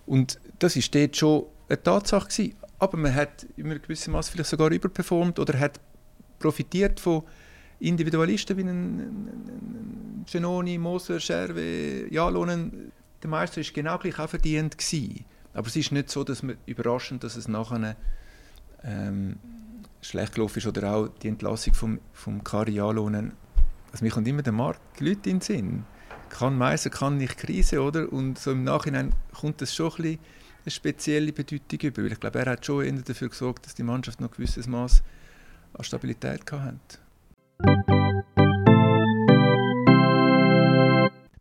[0.06, 2.56] Und das ist dort schon eine Tatsache gewesen.
[2.80, 5.80] Aber man hat in einem gewissen Maß vielleicht sogar überperformt oder hat
[6.39, 7.23] profitiert von
[7.80, 12.92] Individualisten wie Genoni, Moser, Scherwe, Jalonen.
[13.24, 14.78] Der Meister war genau gleich auch verdient.
[14.78, 15.26] Gewesen.
[15.54, 17.96] Aber es ist nicht so, dass man überraschend, dass es nachher
[18.84, 19.38] ähm,
[20.02, 23.34] schlecht gelaufen ist oder auch die Entlassung vom, vom Kari Jalonen.
[23.92, 25.86] Also mir kommt immer der Markt Leute in den Sinn
[26.30, 28.12] kann Meister, kann nicht Krise, oder?
[28.12, 30.20] Und so im Nachhinein kommt das schon ein bisschen
[30.65, 32.04] eine spezielle Bedeutung über.
[32.04, 35.04] Weil ich glaube, er hat schon dafür gesorgt, dass die Mannschaft noch ein gewisses Maß
[35.74, 37.00] an Stabilität hatte.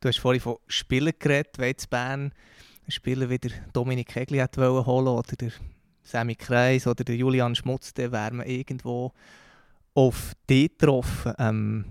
[0.00, 2.32] Du hast vorhin von Spielern geredet, wie jetzt Bern
[2.88, 5.52] Spieler wie der Dominik Hegli holen wollte, oder der
[6.02, 9.12] Sammy Kreis oder der Julian Schmutz, dann wäre man irgendwo
[9.94, 11.34] auf die getroffen.
[11.38, 11.84] Ähm,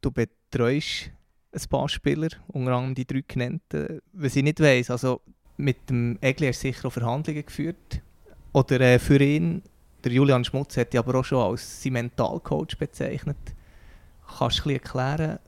[0.00, 1.10] du betreust
[1.52, 4.00] ein paar Spieler, unter anderem die drei genannten.
[4.12, 5.20] Was ich nicht weiss, also
[5.56, 8.00] mit dem Egli hast du sicher auch Verhandlungen geführt.
[8.52, 9.62] Oder äh, für ihn,
[10.04, 13.53] der Julian Schmutz hat dich aber auch schon als sein Mentalcoach bezeichnet.
[14.38, 15.38] Kannst du erklären,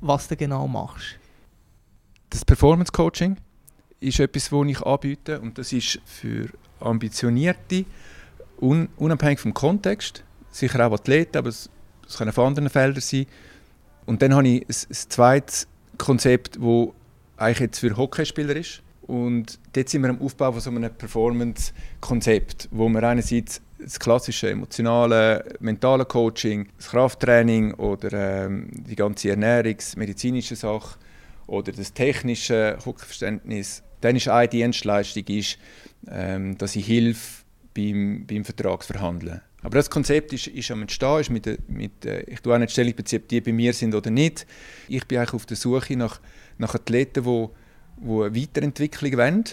[0.00, 1.18] was du genau machst?
[2.30, 3.36] Das Performance Coaching
[4.00, 6.48] ist etwas, das ich anbiete und das ist für
[6.80, 7.84] Ambitionierte,
[8.60, 11.68] un unabhängig vom Kontext, sicher auch Athleten, aber es,
[12.08, 13.26] es können von anderen Feldern sein,
[14.06, 16.88] und dann habe ich ein, ein zweites Konzept, das
[17.36, 18.82] eigentlich jetzt für Hockeyspieler ist.
[19.02, 24.50] Und dort sind wir am Aufbau von so einem Performance-Konzept, wo wir einerseits das klassische
[24.50, 30.98] emotionale, mentale Coaching, das Krafttraining oder ähm, die ganze ernährungsmedizinische Sache
[31.46, 35.58] oder das technische Hockeyverständnis, dann ist eine Dienstleistung, ist,
[36.08, 39.40] ähm, dass ich helfe beim, beim Vertragsverhandeln.
[39.62, 42.94] Aber das Konzept ist, ist am Entstehen, ist mit, mit, ich tue auch nicht Stellung
[42.98, 44.46] ob die bei mir sind oder nicht.
[44.88, 46.20] Ich bin eigentlich auf der Suche nach,
[46.56, 47.46] nach Athleten, die,
[48.00, 49.44] die eine Weiterentwicklung wollen.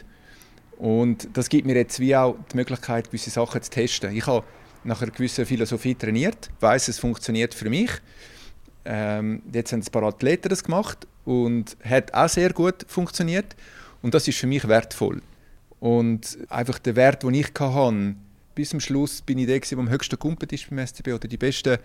[0.77, 4.15] Und das gibt mir jetzt wie auch die Möglichkeit, gewisse Sachen zu testen.
[4.15, 4.45] Ich habe
[4.83, 7.91] nach einer gewissen Philosophie trainiert, weiß es funktioniert für mich.
[8.85, 13.55] Ähm, jetzt haben ein paar Athleten das gemacht und hat auch sehr gut funktioniert.
[14.01, 15.21] Und das ist für mich wertvoll.
[15.79, 18.15] Und einfach der Wert, den ich hatte,
[18.55, 21.37] bis zum Schluss bin ich der, der am höchsten Kumpel ist beim SCB oder die
[21.37, 21.77] besten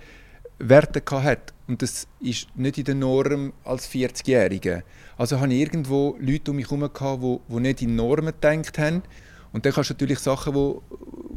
[0.58, 1.52] Werte hatte.
[1.66, 4.84] Und das ist nicht in der Norm als 40-Jährige.
[5.16, 9.02] Also habe ich irgendwo Leute um mich herum, die, die nicht in Normen gedacht haben.
[9.52, 10.74] Und dann kannst du natürlich Sachen, die,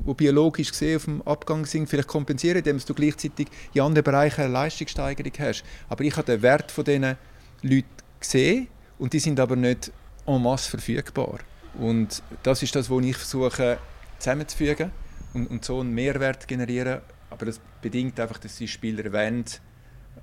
[0.08, 4.42] die biologisch gesehen auf dem Abgang sind, vielleicht kompensieren, indem du gleichzeitig in anderen Bereichen
[4.42, 5.64] eine Leistungssteigerung hast.
[5.90, 7.18] Aber ich habe den Wert von diesen
[7.62, 7.86] Leuten
[8.20, 9.92] gesehen und die sind aber nicht
[10.26, 11.40] en masse verfügbar.
[11.78, 13.78] Und das ist das, was ich versuche
[14.20, 14.92] zusammenzufügen
[15.34, 17.02] und, und so einen Mehrwert generieren.
[17.30, 19.44] Aber das bedingt einfach, dass die Spieler wollen,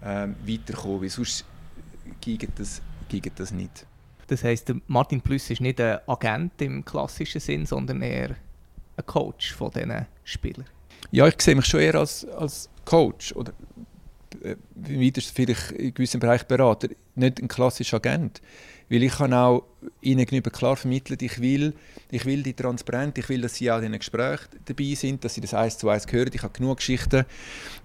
[0.02, 1.44] ähm, weiterkommen, weil sonst
[2.20, 2.80] geht das,
[3.20, 3.86] geht das nicht.
[4.28, 8.36] Das heisst, Martin Plüss ist nicht ein Agent im klassischen Sinn, sondern eher
[8.96, 10.66] ein Coach von diesen Spielern.
[11.10, 13.52] Ja, ich sehe mich schon eher als, als Coach oder
[14.42, 18.40] äh, weiter vielleicht in gewissen Bereich Berater, nicht ein klassischer Agent.
[18.92, 19.64] Weil ich kann auch
[20.02, 21.72] ihnen gegenüber klar vermitteln, ich will,
[22.10, 25.32] ich will die transparent, ich will, dass sie auch in den Gesprächen dabei sind, dass
[25.32, 26.28] sie das eins zu eins hören.
[26.34, 27.24] Ich habe genug Geschichten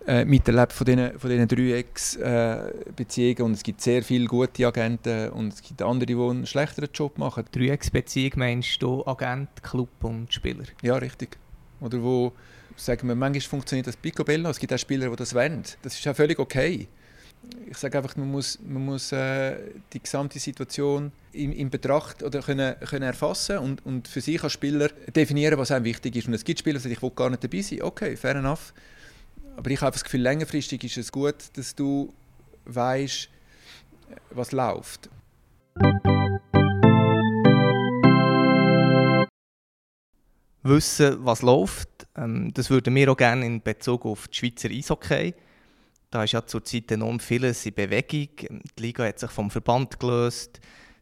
[0.06, 5.30] äh, miterlebt von diesen, von diesen Dreiecksbeziehungen äh, und es gibt sehr viele gute Agenten
[5.30, 7.46] und es gibt andere, die einen schlechteren Job machen.
[7.54, 10.66] Dreiecksbeziehung meinst du Agent, Club und Spieler?
[10.82, 11.38] Ja, richtig.
[11.80, 12.34] Oder wo,
[12.76, 15.64] sagen wir, manchmal funktioniert das Picobello, es gibt auch Spieler, die das wollen.
[15.84, 16.90] Das ist auch völlig okay
[17.70, 19.58] ich sage einfach, man muss, man muss äh,
[19.94, 24.54] die gesamte Situation in, in Betracht oder können, können erfassen und, und für sich als
[24.54, 26.28] Spieler definieren, was einem wichtig ist.
[26.28, 27.82] Und es gibt Spieler, die ich will gar nicht dabei sein.
[27.82, 28.74] Okay, fair enough.
[29.58, 32.14] Aber ich habe das Gefühl, längerfristig ist es gut, dass du
[32.66, 33.30] weißt,
[34.32, 35.10] was läuft.
[40.64, 45.34] Wissen, was läuft, ähm, das würden wir auch gerne in Bezug auf die Schweizer Eishockey
[46.10, 48.30] da ist ja zurzeit enorm vieles in Bewegung.
[48.40, 50.60] Die Liga hat sich vom Verband gelöst.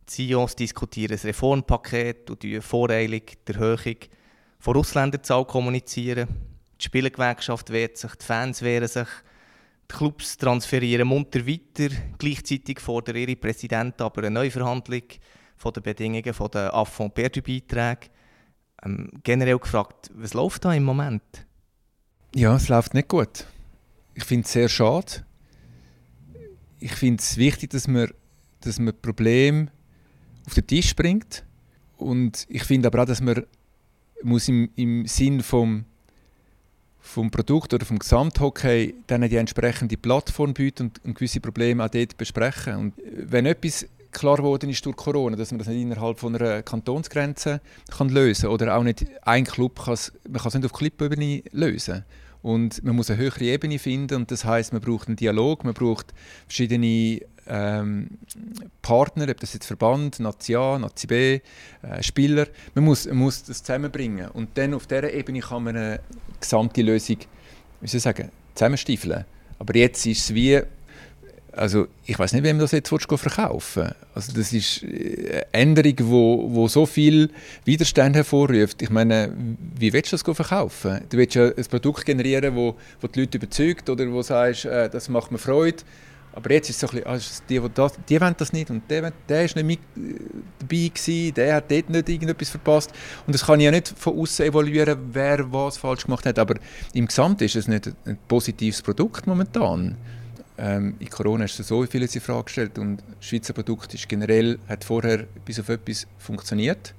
[0.10, 3.98] Die CEOs diskutieren ein Reformpaket und die voreilig die Erhöhung
[4.60, 6.28] von Ausländerzahl kommunizieren.
[6.80, 9.08] Die Spielergewerkschaft wehrt sich, die Fans wehren sich.
[9.92, 11.96] Die Clubs transferieren munter weiter.
[12.18, 15.04] Gleichzeitig fordern ihre Präsidenten aber eine Neuverhandlung
[15.56, 18.10] von den Bedingungen der Affront Perdu-Beiträge.
[18.84, 21.24] Ähm, generell gefragt, was läuft da im Moment?
[22.34, 23.46] Ja, es läuft nicht gut
[24.16, 25.26] ich finde es sehr schade.
[26.80, 28.10] Ich finde es wichtig, dass man,
[28.62, 29.68] dass man Probleme
[30.48, 31.44] auf den Tisch bringt.
[31.98, 33.46] Und ich finde aber auch, dass man
[34.24, 35.86] muss im, im Sinn vom,
[37.00, 41.90] vom Produkt oder vom Gesamthockey dann die entsprechende Plattform bieten und, und gewisse Probleme auch
[41.90, 42.76] dort besprechen.
[42.76, 46.64] Und wenn etwas klar geworden ist durch Corona, dass man das nicht innerhalb von einer
[46.64, 47.60] Kantonsgrenze
[47.92, 49.98] kann lösen oder auch nicht ein Club kann
[50.30, 52.06] man kann es nicht auf Clipebene lösen.
[52.46, 55.74] Und man muss eine höhere Ebene finden und das heißt, man braucht einen Dialog, man
[55.74, 56.14] braucht
[56.46, 58.20] verschiedene ähm,
[58.84, 61.40] Partner, ob das jetzt Verband, Nazi A, Nazi B,
[61.82, 62.46] äh, Spieler.
[62.76, 66.00] Man muss, man muss das zusammenbringen und dann auf dieser Ebene kann man eine
[66.40, 67.18] gesamte Lösung,
[67.82, 69.26] wie soll ich sagen, zusammenstiefeln.
[69.58, 70.62] Aber jetzt ist es wie
[71.56, 76.68] also ich weiß nicht, wem das jetzt verkaufen Also das ist eine Änderung, wo, wo
[76.68, 77.30] so viel
[77.64, 78.82] Widerstand hervorruft.
[78.82, 79.32] Ich meine,
[79.80, 81.02] wie willst du das verkaufen?
[81.10, 84.66] Du willst ja ein Produkt generieren, wo, wo die Leute überzeugt oder wo du sagst,
[84.66, 85.78] äh, das macht mir Freude.
[86.34, 88.70] Aber jetzt ist es so ein bisschen, also die, die, das, die wollen das nicht
[88.70, 90.20] und der, der ist nicht mit äh,
[90.60, 92.92] dabei gewesen, der hat dort nicht irgendetwas verpasst.
[93.26, 96.38] Und das kann ich ja nicht von außen evaluieren, wer was falsch gemacht hat.
[96.38, 96.56] Aber
[96.94, 99.96] im Gesamt ist es nicht ein positives Produkt momentan.
[100.58, 104.60] Ähm, in Corona ist so vieles in Frage gestellt und das Schweizer Produkt ist generell,
[104.68, 106.94] hat vorher bis auf etwas funktioniert.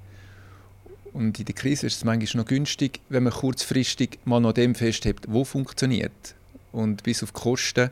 [1.12, 4.74] Und in der Krise ist es manchmal noch günstig, wenn man kurzfristig mal noch dem
[4.74, 6.34] festhält, wo funktioniert.
[6.72, 7.90] Und bis auf die Kosten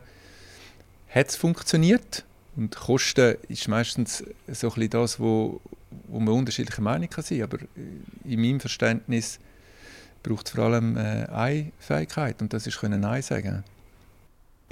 [1.08, 2.24] hat es funktioniert.
[2.54, 5.60] Und Kosten ist meistens so ein bisschen das, wo,
[6.08, 7.58] wo man unterschiedliche Meinungen kann sein Aber
[8.24, 9.38] in meinem Verständnis
[10.22, 13.64] braucht es vor allem äh, eine Fähigkeit und das ist Nein sagen.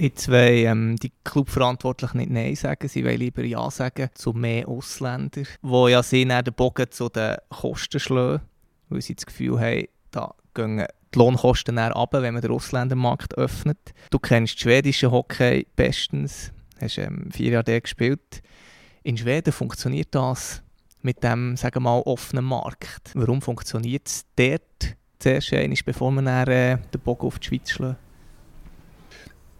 [0.03, 4.67] Jetzt wollen ähm, die Clubverantwortlichen nicht Nein sagen, sie wollen lieber Ja sagen zu mehr
[4.67, 8.41] Ausländern, die ja sie den Bogen zu den Kosten schlagen,
[8.89, 13.77] weil sie das Gefühl haben, da gehen die Lohnkosten runter, wenn man den Ausländermarkt öffnet.
[14.09, 18.41] Du kennst schwedische Hockey bestens, hast ähm, vier Jahre dort gespielt.
[19.03, 20.63] In Schweden funktioniert das
[21.01, 23.11] mit dem, sagen wir mal, offenen Markt.
[23.13, 27.95] Warum funktioniert es dort zuerst bevor man dann, äh, den Bogen auf die Schweiz schlägt?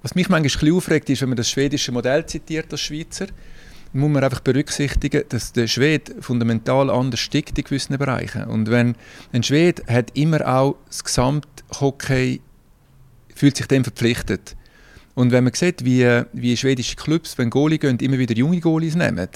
[0.04, 3.28] Was mich manchmal aufregt, ist, wenn man das schwedische Modell zitiert als Schweizer,
[3.94, 8.44] muss man einfach berücksichtigen, dass der Schwede fundamental anders stickt in gewissen Bereichen.
[8.44, 8.96] Und wenn
[9.32, 12.42] ein Schwede hat immer auch das Gesamthockey
[13.34, 14.58] fühlt sich dem verpflichtet.
[15.16, 18.96] Und wenn man sieht, wie, wie schwedische Clubs, wenn Goalie gehen, immer wieder junge Goalies
[18.96, 19.30] nehmen,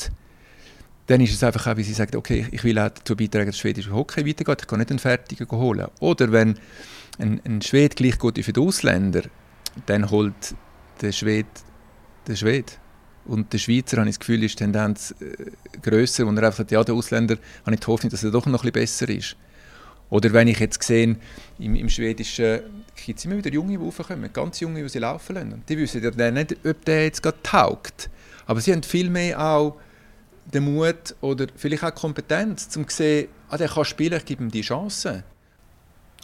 [1.06, 3.58] dann ist es einfach auch, wie sie sagen, okay, ich will auch dazu beitragen, dass
[3.58, 5.88] schwedische Hockey weitergeht, ich kann nicht einen Fertigen holen.
[6.02, 6.60] Oder wenn
[7.20, 9.22] ein, ein Schwede gleich gut wie für die Ausländer,
[9.86, 10.56] dann holt
[11.02, 11.48] der Schwede
[12.28, 12.74] den Schwede.
[13.26, 16.26] Und der Schweizer, habe ich das Gefühl, ist die Tendenz äh, grösser.
[16.26, 18.64] Und er einfach sagt, ja, der Ausländer, habe ich die Hoffnung, dass er doch noch
[18.64, 19.36] ein besser ist.
[20.10, 21.18] Oder wenn ich jetzt sehe,
[21.60, 22.62] im, im Schwedischen
[23.06, 25.64] gibt es immer wieder Junge, die raufkommen, ganz Junge, die sie laufen lassen.
[25.68, 28.10] Die wissen ja nicht, ob der jetzt gerade taugt.
[28.46, 29.78] Aber sie haben viel mehr auch
[30.46, 34.24] den Mut oder vielleicht auch die Kompetenz, um zu sehen, ah, der kann spielen, ich
[34.24, 35.26] gebe ihm die Chance.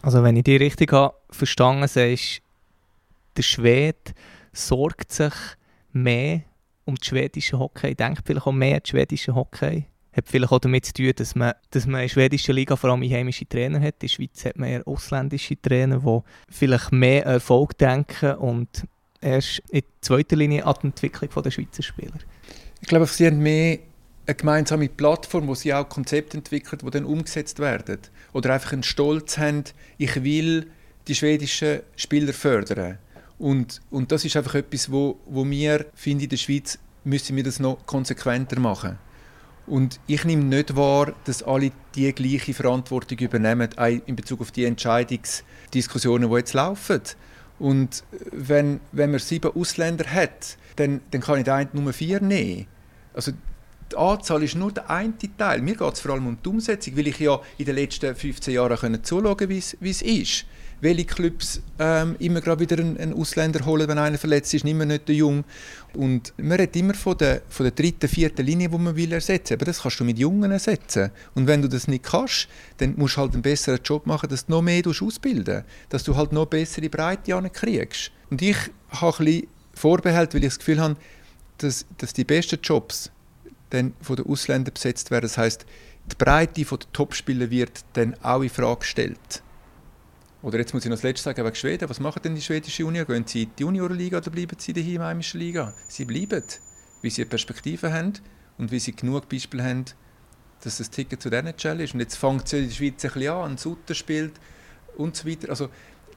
[0.02, 2.18] Also wenn ich die richtig habe verstanden habe,
[3.38, 4.14] der Schwede
[4.52, 5.34] sorgt sich
[5.92, 6.42] mehr
[6.86, 9.86] um das schwedische Hockey, denkt vielleicht auch mehr an das schwedische Hockey.
[10.16, 12.92] Hat vielleicht auch damit zu tun, dass man, dass man in der schwedischen Liga vor
[12.92, 13.96] allem einheimische Trainer hat.
[13.96, 16.20] In der Schweiz hat man eher ausländische Trainer, die
[16.54, 18.86] vielleicht mehr Erfolg denken und
[19.22, 22.20] erst in zweiter Linie an die Entwicklung der Schweizer Spieler.
[22.82, 23.80] Ich glaube, sie haben mehr
[24.26, 28.00] eine gemeinsame Plattform, wo sie auch Konzepte entwickeln, die dann umgesetzt werden.
[28.34, 29.64] Oder einfach einen Stolz haben,
[29.98, 30.68] ich will
[31.08, 33.00] die schwedischen Spieler fördern.
[33.44, 37.44] Und, und das ist einfach etwas, wo, wo wir, finde in der Schweiz müssen wir
[37.44, 38.98] das noch konsequenter machen.
[39.68, 43.68] Und ich nehme nicht wahr, dass alle die gleiche Verantwortung übernehmen
[44.06, 47.02] in Bezug auf die Entscheidungsdiskussionen, die jetzt laufen.
[47.60, 52.68] Und wenn, wenn man sieben Ausländer hat, dann, dann kann ich den Nummer vier nehmen.
[53.14, 53.34] Also
[53.92, 55.62] die Anzahl ist nur der eine Teil.
[55.62, 58.54] Mir geht es vor allem um die Umsetzung, weil ich ja in den letzten 15
[58.54, 60.46] Jahren zuschauen konnte, wie es ist
[60.84, 64.86] welche Clubs ähm, immer gerade wieder einen, einen, Ausländer holen, wenn einer verletzt ist, immer
[64.86, 65.46] nicht der Jung.
[65.94, 69.54] Und man redet immer von der, von der dritten, vierten Linie, die man will ersetzen.
[69.54, 71.12] Aber das kannst du mit Jungen ersetzen.
[71.36, 74.46] Und wenn du das nicht kannst, dann musst du halt einen besseren Job machen, dass
[74.46, 78.12] du noch mehr ausbilden dass du halt noch bessere Breite kriegst.
[78.30, 78.58] Und ich
[78.90, 80.98] habe ein bisschen Vorbehalt, weil ich das Gefühl habe,
[81.60, 83.10] dass, dass die besten Jobs
[83.70, 85.24] dann von den Ausländern besetzt werden.
[85.24, 85.66] Das heißt,
[86.12, 89.43] die Breite der Topspieler wird dann auch in Frage gestellt.
[90.44, 91.90] Oder jetzt muss ich noch das Letzte sagen, wegen Schweden.
[91.90, 93.06] Was machen denn die schwedische Junior?
[93.06, 95.74] Gehen sie in die Juniorenliga oder bleiben sie in der heimischen Liga?
[95.88, 96.44] Sie bleiben,
[97.02, 98.14] weil sie eine Perspektive haben
[98.58, 99.86] und weil sie genug Beispiele haben,
[100.62, 101.94] dass das Ticket zu der NHL ist.
[101.94, 104.34] Und jetzt fängt es in der Schweiz ein bisschen an, ein Sutter spielt
[104.98, 105.50] und so weiter.
[105.50, 105.70] Also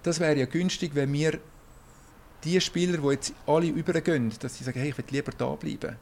[0.02, 1.38] das wäre ja günstig, wenn wir
[2.42, 5.96] die Spieler, die jetzt alle übergehen, dass sie sagen, hey, ich will lieber da bleiben.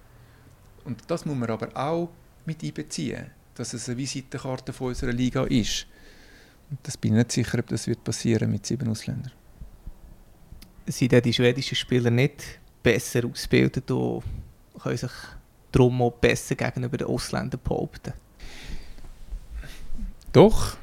[0.84, 2.10] Und das muss man aber auch
[2.46, 5.86] mit einbeziehen, dass es eine Visitenkarte von unserer Liga ist.
[6.82, 9.32] Das bin ich nicht sicher, ob das wird passieren mit sieben Ausländern.
[10.86, 12.42] Sind die schwedischen Spieler nicht
[12.82, 14.22] besser ausgebildet und
[14.82, 15.12] können sich
[15.72, 18.12] darum auch besser gegenüber den Ausländern behaupten?
[20.32, 20.76] Doch.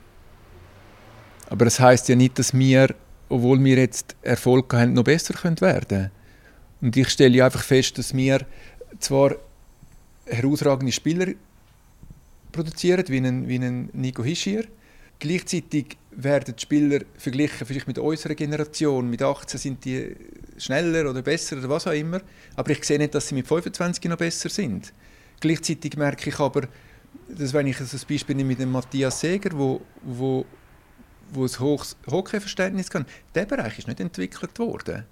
[1.49, 2.95] Aber das heißt ja nicht, dass wir,
[3.30, 5.56] obwohl wir jetzt Erfolg haben, noch besser werden
[5.88, 6.12] können.
[6.80, 8.45] Und ich stelle ja einfach fest, dass wir
[8.99, 9.36] zwar
[10.25, 11.34] herausragende Spieler
[12.51, 14.65] produzieren, wie ein, wie ein Nico Hischier,
[15.21, 19.07] Gleichzeitig werden die Spieler verglichen vielleicht mit unserer Generation.
[19.07, 20.15] Mit 18 sind die
[20.57, 22.21] schneller oder besser oder was auch immer.
[22.55, 24.91] Aber ich sehe nicht, dass sie mit 25 noch besser sind.
[25.39, 26.67] Gleichzeitig merke ich aber,
[27.29, 30.43] dass wenn ich also das Beispiel nehme mit dem Matthias Seger, wo, wo,
[31.31, 33.05] wo ein hohes Hockeyverständnis kann,
[33.36, 35.05] der Bereich ist nicht entwickelt worden.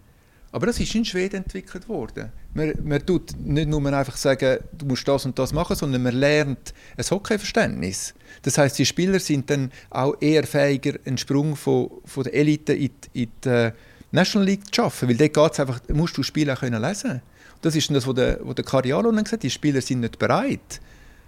[0.51, 2.31] Aber das ist in Schweden entwickelt worden.
[2.53, 6.15] Man, man tut nicht nur einfach sagen, du musst das und das machen, sondern man
[6.15, 8.15] lernt ein Hockeyverständnis.
[8.41, 12.73] Das heißt, die Spieler sind dann auch eher fähiger, einen Sprung von, von der Elite
[12.73, 13.71] in, die, in die äh,
[14.11, 17.21] National League zu schaffen, weil dort geht's einfach, musst du Spiele auch können lesen.
[17.61, 20.81] Das ist das, was der, was der Carialo gesagt hat, die Spieler sind nicht bereit.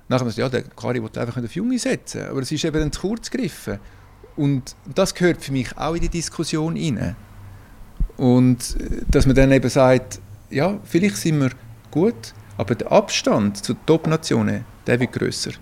[0.08, 3.02] Nachher ja, der Kari will einfach auf Junge setzen, aber es ist eben dann zu
[3.02, 3.80] kurz gegriffen.
[4.36, 7.16] Und das gehört für mich auch in die Diskussion hinein.
[8.22, 10.20] Und äh, dass man dann eben sagt,
[10.52, 11.50] ja, vielleicht sind wir
[11.90, 15.54] gut, aber der Abstand zu Top-Nationen, der wird grösser.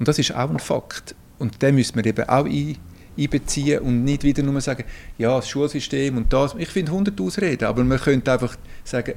[0.00, 1.14] Und das ist auch ein Fakt.
[1.38, 2.76] Und den müssen wir eben auch ein,
[3.16, 4.82] einbeziehen und nicht wieder nur sagen,
[5.18, 6.56] ja, das Schulsystem und das.
[6.58, 9.14] Ich finde 100 Ausreden, aber man könnte einfach sagen,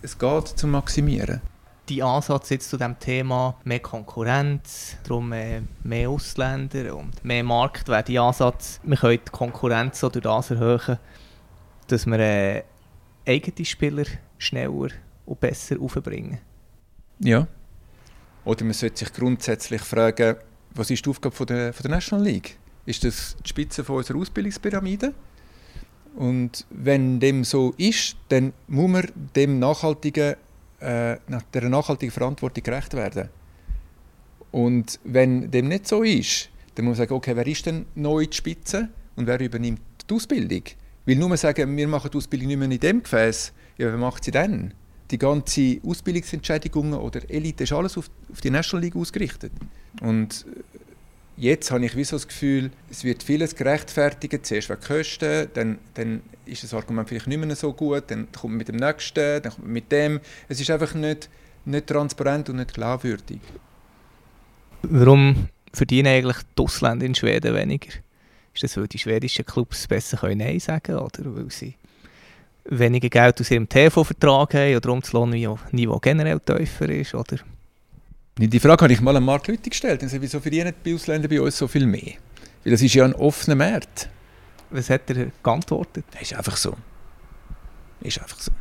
[0.00, 1.40] es geht zum Maximieren.
[1.90, 7.88] dein Ansatz jetzt zu dem Thema mehr Konkurrenz, darum mehr, mehr Ausländer und mehr Markt
[7.88, 10.98] wäre dein Ansatz, wir können die Konkurrenz so durch das erhöhen,
[11.86, 12.62] dass wir äh,
[13.26, 14.04] eigene Spieler
[14.38, 14.90] schneller
[15.26, 16.38] und besser aufbringen.
[17.20, 17.46] Ja.
[18.44, 20.36] Oder man sollte sich grundsätzlich fragen,
[20.74, 22.58] was ist die Aufgabe von der, von der National League?
[22.86, 25.14] Ist das die Spitze von unserer Ausbildungspyramide?
[26.16, 30.34] Und wenn dem so ist, dann muss man dem nachhaltigen,
[30.80, 31.16] äh,
[31.52, 33.30] der nachhaltigen Verantwortung gerecht werden.
[34.52, 38.26] Und wenn dem nicht so ist, dann muss man sagen, okay, wer ist denn neu
[38.26, 40.62] die Spitze und wer übernimmt die Ausbildung?
[41.06, 44.24] Weil nur sagen, wir machen die Ausbildung nicht mehr in dem Gefäß, ja, wer macht
[44.24, 44.72] sie dann?
[45.10, 49.52] Die ganze Ausbildungsentschädigungen oder Elite ist alles auf, auf die National League ausgerichtet.
[50.00, 50.46] Und
[51.36, 54.46] Jetzt habe ich wie so das Gefühl, es wird vieles gerechtfertigt.
[54.46, 58.52] Zuerst wegen Kosten, dann, dann ist das Argument vielleicht nicht mehr so gut, dann kommt
[58.52, 60.20] man mit dem nächsten, dann kommt man mit dem.
[60.48, 61.28] Es ist einfach nicht,
[61.64, 63.40] nicht transparent und nicht glaubwürdig.
[64.82, 67.90] Warum verdienen eigentlich die Ausländer in Schweden weniger?
[68.54, 71.74] Ist das, weil die schwedischen Clubs besser können Nein sagen oder weil sie
[72.64, 77.14] weniger Geld aus ihrem TV-Vertrag haben oder darum das Lohnniveau generell tiefer ist?
[77.14, 77.38] Oder?
[78.38, 80.02] Die Frage habe ich mal an Mark Lüthi gestellt.
[80.02, 82.14] Und wieso verdienen die Ausländer bei uns so viel mehr?
[82.64, 84.08] Weil das ist ja ein offener Markt.
[84.70, 86.04] Was hat er geantwortet?
[86.12, 86.76] Das ist einfach so.
[88.00, 88.52] Ist einfach so.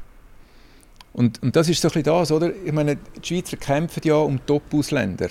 [1.14, 2.52] Und, und das ist so ein bisschen das, oder?
[2.66, 5.30] Ich meine, die Schweizer kämpfen ja um Top-Ausländer.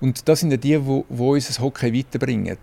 [0.00, 2.56] Und das sind ja die, die, die uns das Hockey weiterbringen.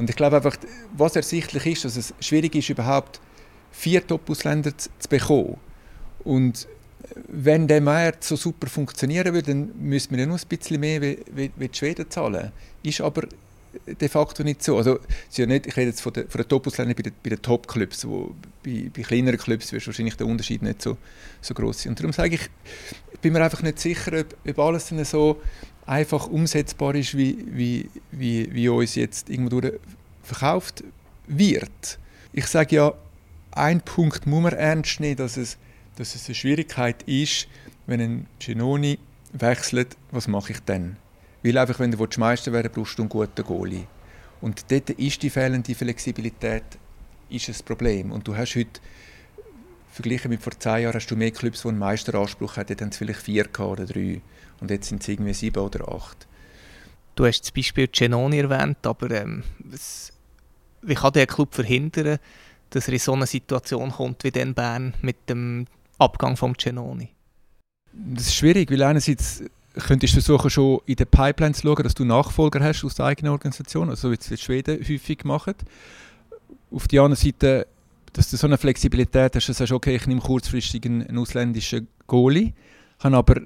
[0.00, 0.56] Und ich glaube einfach,
[0.96, 3.20] was ersichtlich ist, dass es schwierig ist, überhaupt
[3.70, 5.58] vier Top-Ausländer zu, bekommen.
[6.24, 6.66] Und
[7.28, 11.02] wenn der Markt so super funktionieren würde, dann müsste man ja nur ein bisschen mehr
[11.02, 12.50] wie, wie, wie die Schweden zahlen.
[12.82, 13.28] Ist aber
[13.86, 14.78] de facto nicht so.
[14.78, 15.00] Also,
[15.32, 18.06] ja nicht, ich rede jetzt von den, von den Top-Ausländern bei den, den Top-Clubs,
[18.64, 20.96] bei, bei kleineren Clubs ist wahrscheinlich der Unterschied nicht so,
[21.42, 22.48] so groß Und darum sage ich,
[23.12, 25.40] ich bin mir einfach nicht sicher, ob, ob alles so
[25.86, 29.60] einfach umsetzbar ist, wie, wie, wie, wie uns jetzt irgendwo
[30.22, 30.84] verkauft
[31.26, 31.98] wird.
[32.32, 32.94] Ich sage ja,
[33.52, 35.58] ein Punkt muss man ernst nehmen, dass es
[36.00, 37.46] dass es eine Schwierigkeit ist,
[37.86, 38.98] wenn ein Genoni
[39.32, 40.96] wechselt, was mache ich dann?
[41.42, 43.86] Weil einfach, wenn du Meister werden brauchst du einen guten Goalie.
[44.40, 46.64] Und dort ist die fehlende Flexibilität
[47.28, 48.12] ist ein Problem.
[48.12, 48.80] Und du hast heute,
[49.92, 52.66] verglichen mit vor zehn Jahren, hast du mehr Clubs, die einen Meisteranspruch haben.
[52.68, 54.22] Dort haben es vielleicht vier oder drei.
[54.60, 56.26] Und jetzt sind es irgendwie sieben oder acht.
[57.14, 60.12] Du hast das Beispiel Genoni erwähnt, aber ähm, was,
[60.82, 62.18] wie kann der Club verhindern,
[62.70, 65.66] dass er in so eine Situation kommt wie den Bern mit dem
[65.98, 67.08] Abgang vom Genoni?
[67.92, 69.42] Das ist schwierig, weil einerseits
[69.74, 73.06] könntest du versuchen, schon in den Pipelines zu schauen, dass du Nachfolger hast aus der
[73.06, 75.54] eigenen Organisation, also wie es die Schweden häufig machen.
[76.70, 77.66] Auf der anderen Seite,
[78.12, 81.18] dass du so eine Flexibilität hast, dass du sagst, okay, ich nehme kurzfristig einen, einen
[81.18, 82.52] ausländischen Goalie,
[83.00, 83.40] habe aber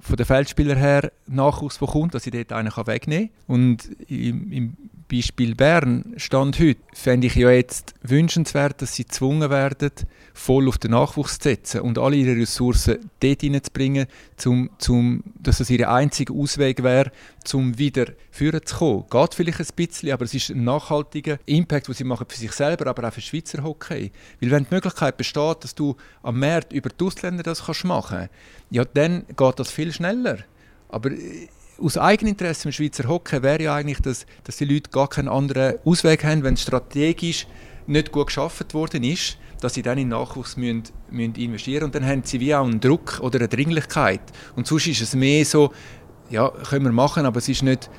[0.00, 3.54] von den Feldspielern her Nachwuchs, der kommt, dass ich dort einen wegnehmen kann.
[3.54, 4.76] Und im, im
[5.08, 9.92] Beispiel Bern, Stand heute, fände ich ja jetzt wünschenswert, dass sie gezwungen werden,
[10.34, 15.58] voll auf den Nachwuchs zu setzen und alle ihre Ressourcen dort hineinzubringen, zum, zum, dass
[15.58, 17.12] das ihr einziger Ausweg wäre,
[17.52, 19.04] um wieder führen zu kommen.
[19.08, 22.52] Geht vielleicht ein bisschen, aber es ist ein nachhaltiger Impact, den sie machen für sich
[22.52, 24.10] selber, aber auch für Schweizer Hockey.
[24.40, 28.28] Weil wenn die Möglichkeit besteht, dass du am Markt über die Ausländer das kannst machen
[28.70, 30.38] ja, dann geht das viel schneller.
[30.88, 31.48] Aber äh,
[31.78, 35.76] aus Eigeninteresse im Schweizer Hockey wäre ja eigentlich, dass, dass die Leute gar keinen anderen
[35.84, 37.46] Ausweg haben, wenn strategisch
[37.86, 42.04] nicht gut geschaffen worden ist, dass sie dann in Nachwuchs müssen, müssen investieren und dann
[42.04, 44.20] haben sie wie auch einen Druck oder eine Dringlichkeit.
[44.54, 45.72] Und sonst ist es mehr so,
[46.30, 47.90] ja, können wir machen, aber es ist nicht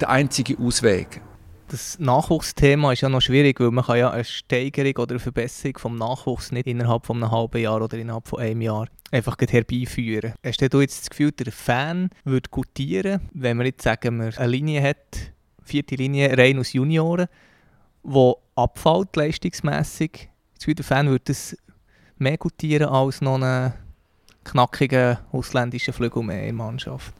[0.00, 1.20] der einzige Ausweg.
[1.68, 5.78] Das Nachwuchsthema ist ja noch schwierig, weil man kann ja eine Steigerung oder eine Verbesserung
[5.78, 10.34] vom Nachwuchs nicht innerhalb von einem halben Jahr oder innerhalb von einem Jahr einfach herbeiführen.
[10.44, 14.46] Hast du jetzt das Gefühl, der Fan würde gutieren, wenn man jetzt sagen wir, eine
[14.50, 17.28] Linie hat, vierte Linie rein aus Junioren,
[18.02, 20.28] die abfällt leistungsmässig?
[20.58, 21.56] Das der Fan würde das
[22.18, 23.72] mehr gutieren als noch einen
[24.44, 27.14] knackigen ausländischen Flügel mehr in der Mannschaft.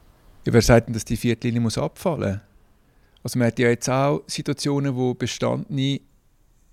[0.45, 2.54] Ja, wer sagt denn, dass die vierte Linie muss abfallen muss?
[3.25, 5.99] Also man hat ja jetzt auch Situationen, wo bestandene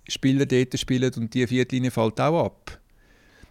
[0.07, 2.79] Spieler dort spielen und die Viertlinie fällt auch ab.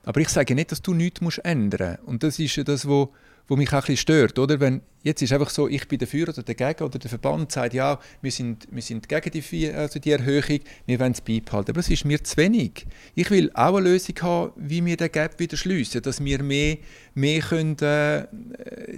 [0.04, 2.08] Aber ich sage nicht, dass du nichts ändern musst.
[2.08, 3.08] Und das ist ja das, was
[3.52, 4.40] wo mich auch ein bisschen stört.
[4.40, 4.62] Oder?
[4.62, 8.00] Wenn, jetzt ist einfach so, ich bin dafür oder dagegen oder der Verband sagt, ja,
[8.22, 11.72] wir sind, wir sind gegen die, also die Erhöhung, wir wollen es beibehalten.
[11.72, 12.86] Aber es ist mir zu wenig.
[13.14, 16.78] Ich will auch eine Lösung haben, wie wir den Gap wieder schliessen, dass wir mehr,
[17.14, 18.26] mehr können, äh,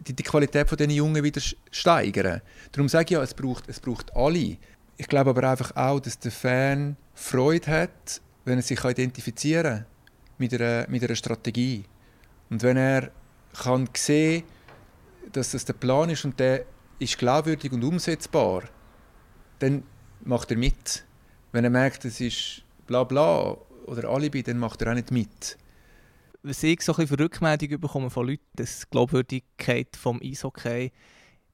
[0.02, 1.42] die, die Qualität von diesen Jungen wieder
[1.72, 2.42] steigern
[2.74, 4.58] Darum sage ich ja, es braucht, es braucht alle.
[4.98, 9.86] Ich glaube aber einfach auch, dass der Fan Freude hat, wenn er sich identifizieren kann
[10.38, 11.86] mit einer, mit einer Strategie.
[12.52, 13.10] Und wenn er
[13.54, 14.44] kann sehen,
[15.32, 16.66] dass das der Plan ist und der
[17.00, 18.64] ist glaubwürdig und umsetzbar,
[19.60, 19.84] dann
[20.24, 21.06] macht er mit.
[21.52, 25.58] Wenn er merkt, es ist bla bla oder Alibi, dann macht er auch nicht mit.
[26.42, 30.92] Was ich so ein für Rückmeldungen bekomme von Leuten, dass die Glaubwürdigkeit vom Eishockey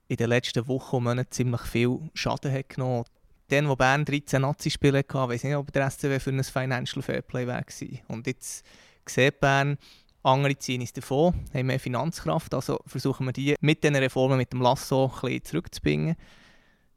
[0.08, 3.06] in den letzten Wochen und Monaten ziemlich viel Schaden hat genommen.
[3.50, 7.46] Dann, wo Bern 13 Nazi-Spiele hatte, weiß nicht, ob der SCW für ein Financial Fairplay
[7.48, 7.64] war.
[8.08, 8.66] Und jetzt
[9.08, 9.78] sieht Bern,
[10.24, 14.52] andere ziehen es davon, haben mehr Finanzkraft, also versuchen wir die mit diesen Reformen, mit
[14.52, 16.16] dem Lasso ein bisschen zurückzubringen.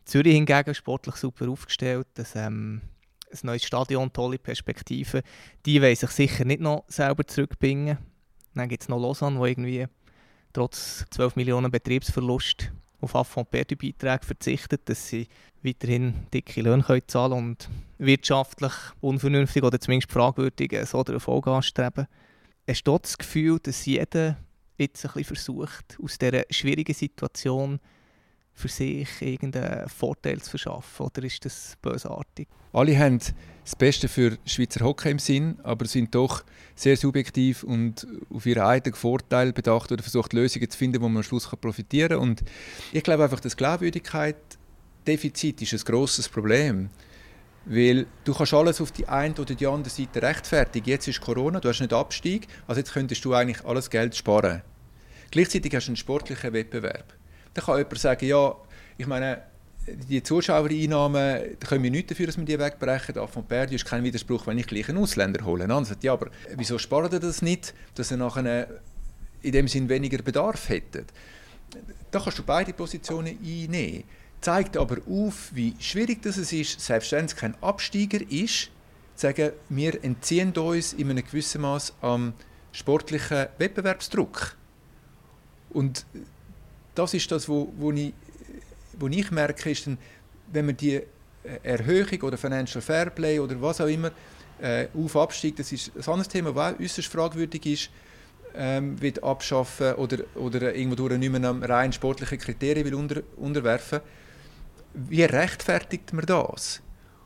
[0.05, 2.81] Zürich hingegen sportlich super aufgestellt, das, ähm,
[3.31, 5.23] ein neues Stadion, tolle Perspektiven.
[5.65, 7.99] Die wollen sich sicher nicht noch selber zurückbringen.
[8.55, 9.87] Dann gibt es noch Lausanne, wo irgendwie
[10.53, 15.29] trotz 12 Millionen Betriebsverlust auf Affront-Perdu-Beiträge verzichtet, dass sie
[15.63, 17.69] weiterhin dicke Löhne können zahlen und
[17.99, 22.07] wirtschaftlich unvernünftig oder zumindest fragwürdig so den Erfolg anstreben.
[22.69, 24.37] Hast du das Gefühl, dass jeder
[24.79, 27.81] jetzt ein bisschen versucht, aus dieser schwierigen Situation
[28.53, 31.07] für sich irgendeinen Vorteil zu verschaffen?
[31.07, 32.47] Oder ist das bösartig?
[32.73, 36.45] Alle haben das Beste für Schweizer Hockey im Sinn, aber sind doch
[36.77, 41.19] sehr subjektiv und auf ihren eigenen Vorteil bedacht oder versucht Lösungen zu finden, wo man
[41.19, 42.19] am Schluss profitieren kann.
[42.21, 42.45] Und
[42.93, 44.37] ich glaube einfach, dass Glaubwürdigkeit
[45.05, 46.91] Defizit ist ein grosses Problem.
[47.65, 50.89] Weil du kannst alles auf die eine oder die andere Seite rechtfertigen.
[50.89, 54.63] Jetzt ist Corona, du hast nicht Abstieg, also jetzt könntest du eigentlich alles Geld sparen.
[55.31, 57.15] Gleichzeitig hast du einen sportlichen Wettbewerb.
[57.55, 58.55] Dann kann jemand sagen, ja,
[58.99, 59.43] ich meine,
[59.87, 63.19] die Zuschauereinnahmen, da können wir nichts dafür, dass wir die wegbrechen.
[63.19, 65.65] Auf von Perdi ist kein Widerspruch, wenn ich gleich einen Ausländer hole.
[65.65, 68.69] Ein sagt, ja, aber wieso spart ihr das nicht, dass ihr nachher
[69.43, 71.13] in dem Sinn weniger Bedarf hättet?
[72.11, 74.05] Da kannst du beide Positionen einnehmen.
[74.43, 78.71] Zeigt aber auf, wie schwierig das ist, selbst wenn es kein Absteiger ist,
[79.15, 82.35] zu sagen, wir entziehen uns in einem gewissen Maß am
[82.73, 84.57] sportlichen Wettbewerbsdruck.
[85.71, 86.05] Und
[86.97, 88.13] das ist das, wo, wo, ich,
[88.99, 89.97] wo ich merke, ist dann,
[90.53, 91.05] wenn man die äh,
[91.63, 94.11] Erhöhung oder Financial Fairplay oder was auch immer
[94.61, 97.91] äh, auf Abstieg, das ist ein anderes Thema, das auch äußerst fragwürdig ist,
[98.55, 104.01] ähm, wird abschaffen oder, oder irgendwo nicht mehr einem rein sportlichen Kriterien will unter, unterwerfen
[104.95, 106.83] Wie rechtfertigt man das?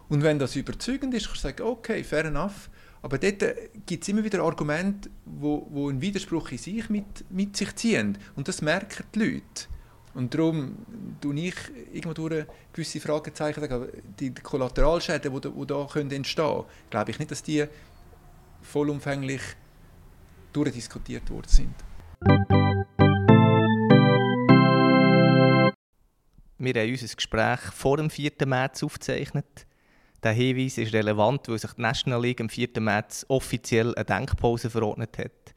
[0.08, 2.70] Und wenn das überzeugend ist, kannst du sagen, okay, fair enough.
[3.02, 3.42] Aber dort
[3.86, 8.18] gibt es immer wieder Argumente, wo, wo einen Widerspruch in sich mit, mit sich ziehen.
[8.34, 9.68] Und das merken die Leute.
[10.14, 10.76] Und darum
[11.20, 11.54] tue ich
[11.92, 13.86] irgendwo durch gewisse Fragezeichen,
[14.18, 17.66] die Kollateralschäden, die, die da entstehen können, glaube ich nicht, dass die
[18.62, 19.42] vollumfänglich
[20.52, 22.95] durchdiskutiert worden sind.
[26.58, 28.32] Wir haben unser Gespräch vor dem 4.
[28.46, 29.66] März aufgezeichnet.
[30.22, 32.68] Der Hinweis ist relevant, weil sich die National League am 4.
[32.80, 35.54] März offiziell eine Denkpause verordnet hat.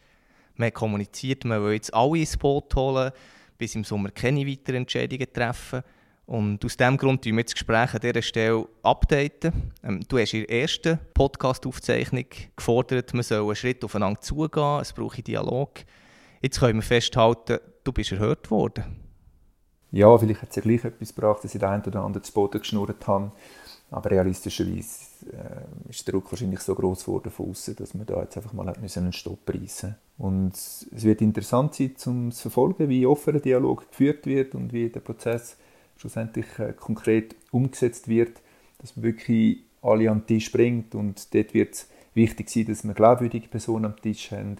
[0.55, 3.11] Man hat kommuniziert, man will jetzt alle ins Boot holen,
[3.57, 5.83] bis im Sommer keine weiteren Entscheidungen treffen.
[6.25, 9.71] Und aus diesem Grund tun wir das Gespräch an dieser Stelle updaten.
[9.81, 12.25] Ähm, du hast in der ersten Podcast-Aufzeichnung
[12.57, 15.79] gefordert, man soll einen Schritt aufeinander zugehen, es brauche Dialog.
[16.41, 19.08] Jetzt können wir festhalten, du bist erhört worden.
[19.91, 22.31] Ja, vielleicht hat es ja gleich etwas gebracht, dass ich den einen oder anderen zu
[22.33, 23.31] Boden geschnurrt habe.
[23.91, 24.99] Aber realistischerweise
[25.31, 28.53] äh, ist der Druck wahrscheinlich so groß geworden von außen, dass man da jetzt einfach
[28.53, 33.41] mal einen Stopp reissen Und es wird interessant sein, um zu verfolgen, wie offen der
[33.41, 35.57] Dialog geführt wird und wie der Prozess
[35.97, 38.41] schlussendlich äh, konkret umgesetzt wird,
[38.77, 42.83] dass man wirklich alle an den Tisch bringt und dort wird es wichtig sein, dass
[42.83, 44.57] wir glaubwürdige Personen am Tisch haben,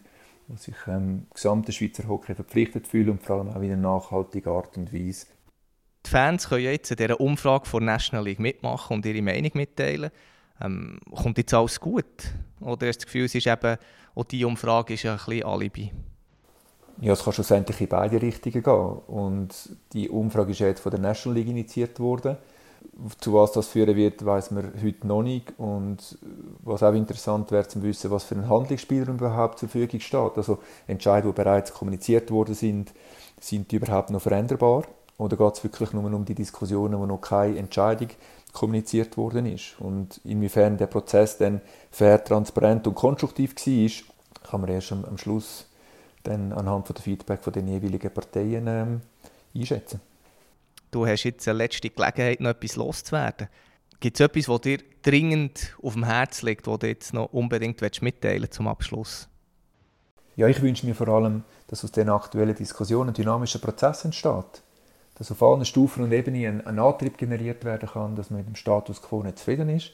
[0.50, 4.52] die sich ähm, gesamte Schweizer Hockey verpflichtet fühlen und vor allem auch in einer nachhaltigen
[4.52, 5.28] Art und Weise
[6.06, 10.12] die Fans können jetzt in dieser Umfrage der National League mitmachen und ihre Meinung mitteilen.
[10.62, 12.06] Ähm, kommt jetzt alles gut?
[12.62, 13.78] Oder hast du das Gefühl, es ist eben,
[14.16, 15.92] auch diese Umfrage ist ein bisschen Alibi?
[17.02, 18.74] Ja, es kann schlussendlich in beide Richtungen gehen.
[18.74, 22.38] Und die Umfrage ist jetzt von der National League initiiert worden.
[23.20, 25.54] Zu was das führen wird, weiß man heute noch nicht.
[25.58, 26.18] Und
[26.64, 30.38] was auch interessant wäre, zu wissen, was für ein Handlungsspielraum überhaupt zur Verfügung steht.
[30.38, 32.94] Also Entscheidungen, die bereits kommuniziert worden sind,
[33.40, 34.84] sind die überhaupt noch veränderbar?
[35.18, 38.10] Oder geht es wirklich nur um die Diskussionen, wo noch keine Entscheidung
[38.54, 39.80] kommuniziert worden ist?
[39.80, 41.62] Und inwiefern der Prozess dann
[41.92, 45.66] fair, transparent und konstruktiv war, kann man erst am, am Schluss
[46.24, 49.02] dann anhand von der Feedback von den jeweiligen Parteien ähm,
[49.56, 50.02] einschätzen.
[50.92, 53.48] Du hast jetzt eine letzte Gelegenheit, noch etwas loszuwerden.
[54.00, 57.82] Gibt es etwas, was dir dringend auf dem Herzen liegt, was du jetzt noch unbedingt
[58.02, 59.28] mitteilen zum Abschluss?
[60.36, 64.64] Ja, ich wünsche mir vor allem, dass aus diesen aktuellen Diskussionen ein dynamischer Prozess entsteht
[65.20, 68.48] dass auf allen Stufen und Ebenen ein, ein Antrieb generiert werden kann, dass man mit
[68.48, 69.92] dem Status quo nicht zufrieden ist,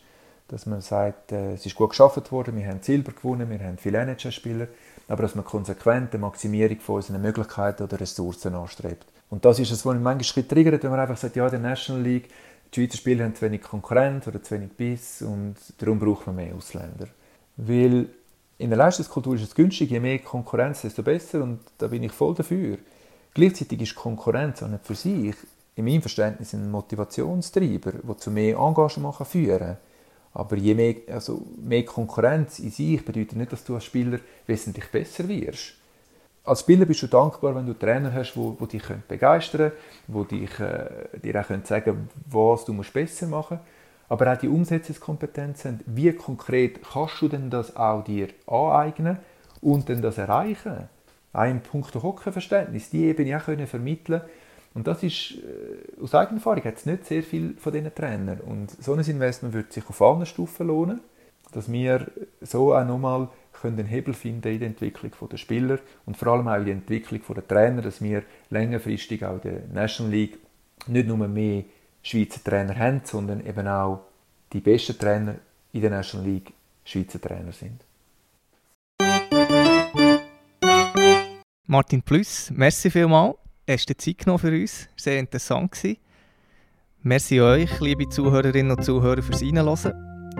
[0.47, 3.79] dass man sagt, äh, es ist gut geschafft worden, wir haben Silber gewonnen, wir haben
[3.79, 4.67] viele NHL-Spieler,
[5.07, 9.07] aber dass man konsequent eine Maximierung von unseren Möglichkeiten oder Ressourcen anstrebt.
[9.29, 12.01] Und das ist es, was mich manchmal triggert, wenn man einfach sagt, ja, der National
[12.01, 12.29] League,
[12.73, 16.35] die Schweizer Spieler haben zu wenig Konkurrenz oder zu wenig Biss und darum braucht man
[16.35, 17.07] mehr Ausländer.
[17.57, 18.07] Weil
[18.57, 22.11] in der Leistungskultur ist es günstig, je mehr Konkurrenz, desto besser und da bin ich
[22.11, 22.77] voll dafür.
[23.33, 25.35] Gleichzeitig ist Konkurrenz auch nicht für sich
[25.75, 29.77] in meinem Verständnis ein Motivationstreiber, der zu mehr Engagement führen kann.
[30.33, 34.89] Aber je mehr, also mehr Konkurrenz in sich bedeutet nicht, dass du als Spieler wesentlich
[34.91, 35.75] besser wirst.
[36.45, 39.71] Als Spieler bist du dankbar, wenn du Trainer hast, die dich begeistern
[40.07, 43.75] die dich, äh, dir auch sagen können, was du besser machen musst
[44.09, 49.17] aber auch die Umsetzungskompetenzen, wie konkret kannst du denn das auch dir aneignen
[49.61, 50.89] und dann das erreichen?
[51.33, 54.21] Ein Punkt Hockenverständnis, die eben auch können vermitteln
[54.73, 58.41] und das ist, äh, aus eigener Erfahrung, hat es nicht sehr viel von diesen Trainern.
[58.41, 60.99] Und so ein Investment würde sich auf allen Stufen lohnen,
[61.53, 62.07] dass wir
[62.41, 63.29] so auch nochmal
[63.63, 67.21] einen Hebel finden in der Entwicklung der Spieler und vor allem auch in der Entwicklung
[67.35, 70.37] der Trainer, dass wir längerfristig auch in der National League
[70.87, 71.63] nicht nur mehr
[72.01, 74.05] Schweizer Trainer haben, sondern eben auch
[74.53, 75.35] die besten Trainer
[75.73, 76.53] in der National League
[76.83, 77.81] Schweizer Trainer sind.
[81.67, 83.37] Martin Plus, merci vielmals.
[83.67, 84.87] Hast du Zeit genommen für uns?
[84.95, 85.97] Sehr interessant gewesen.
[87.01, 89.93] Merci euch, liebe Zuhörerinnen und Zuhörer, fürs Reinhören.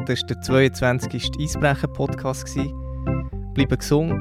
[0.05, 1.31] Das war der 22.
[1.39, 2.84] Eisbrecher-Podcast.
[3.55, 4.13] Bleibt gesund,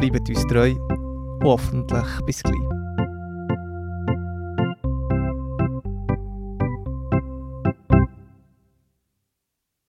[0.00, 2.81] bleibt uns treu und hoffentlich bis gleich.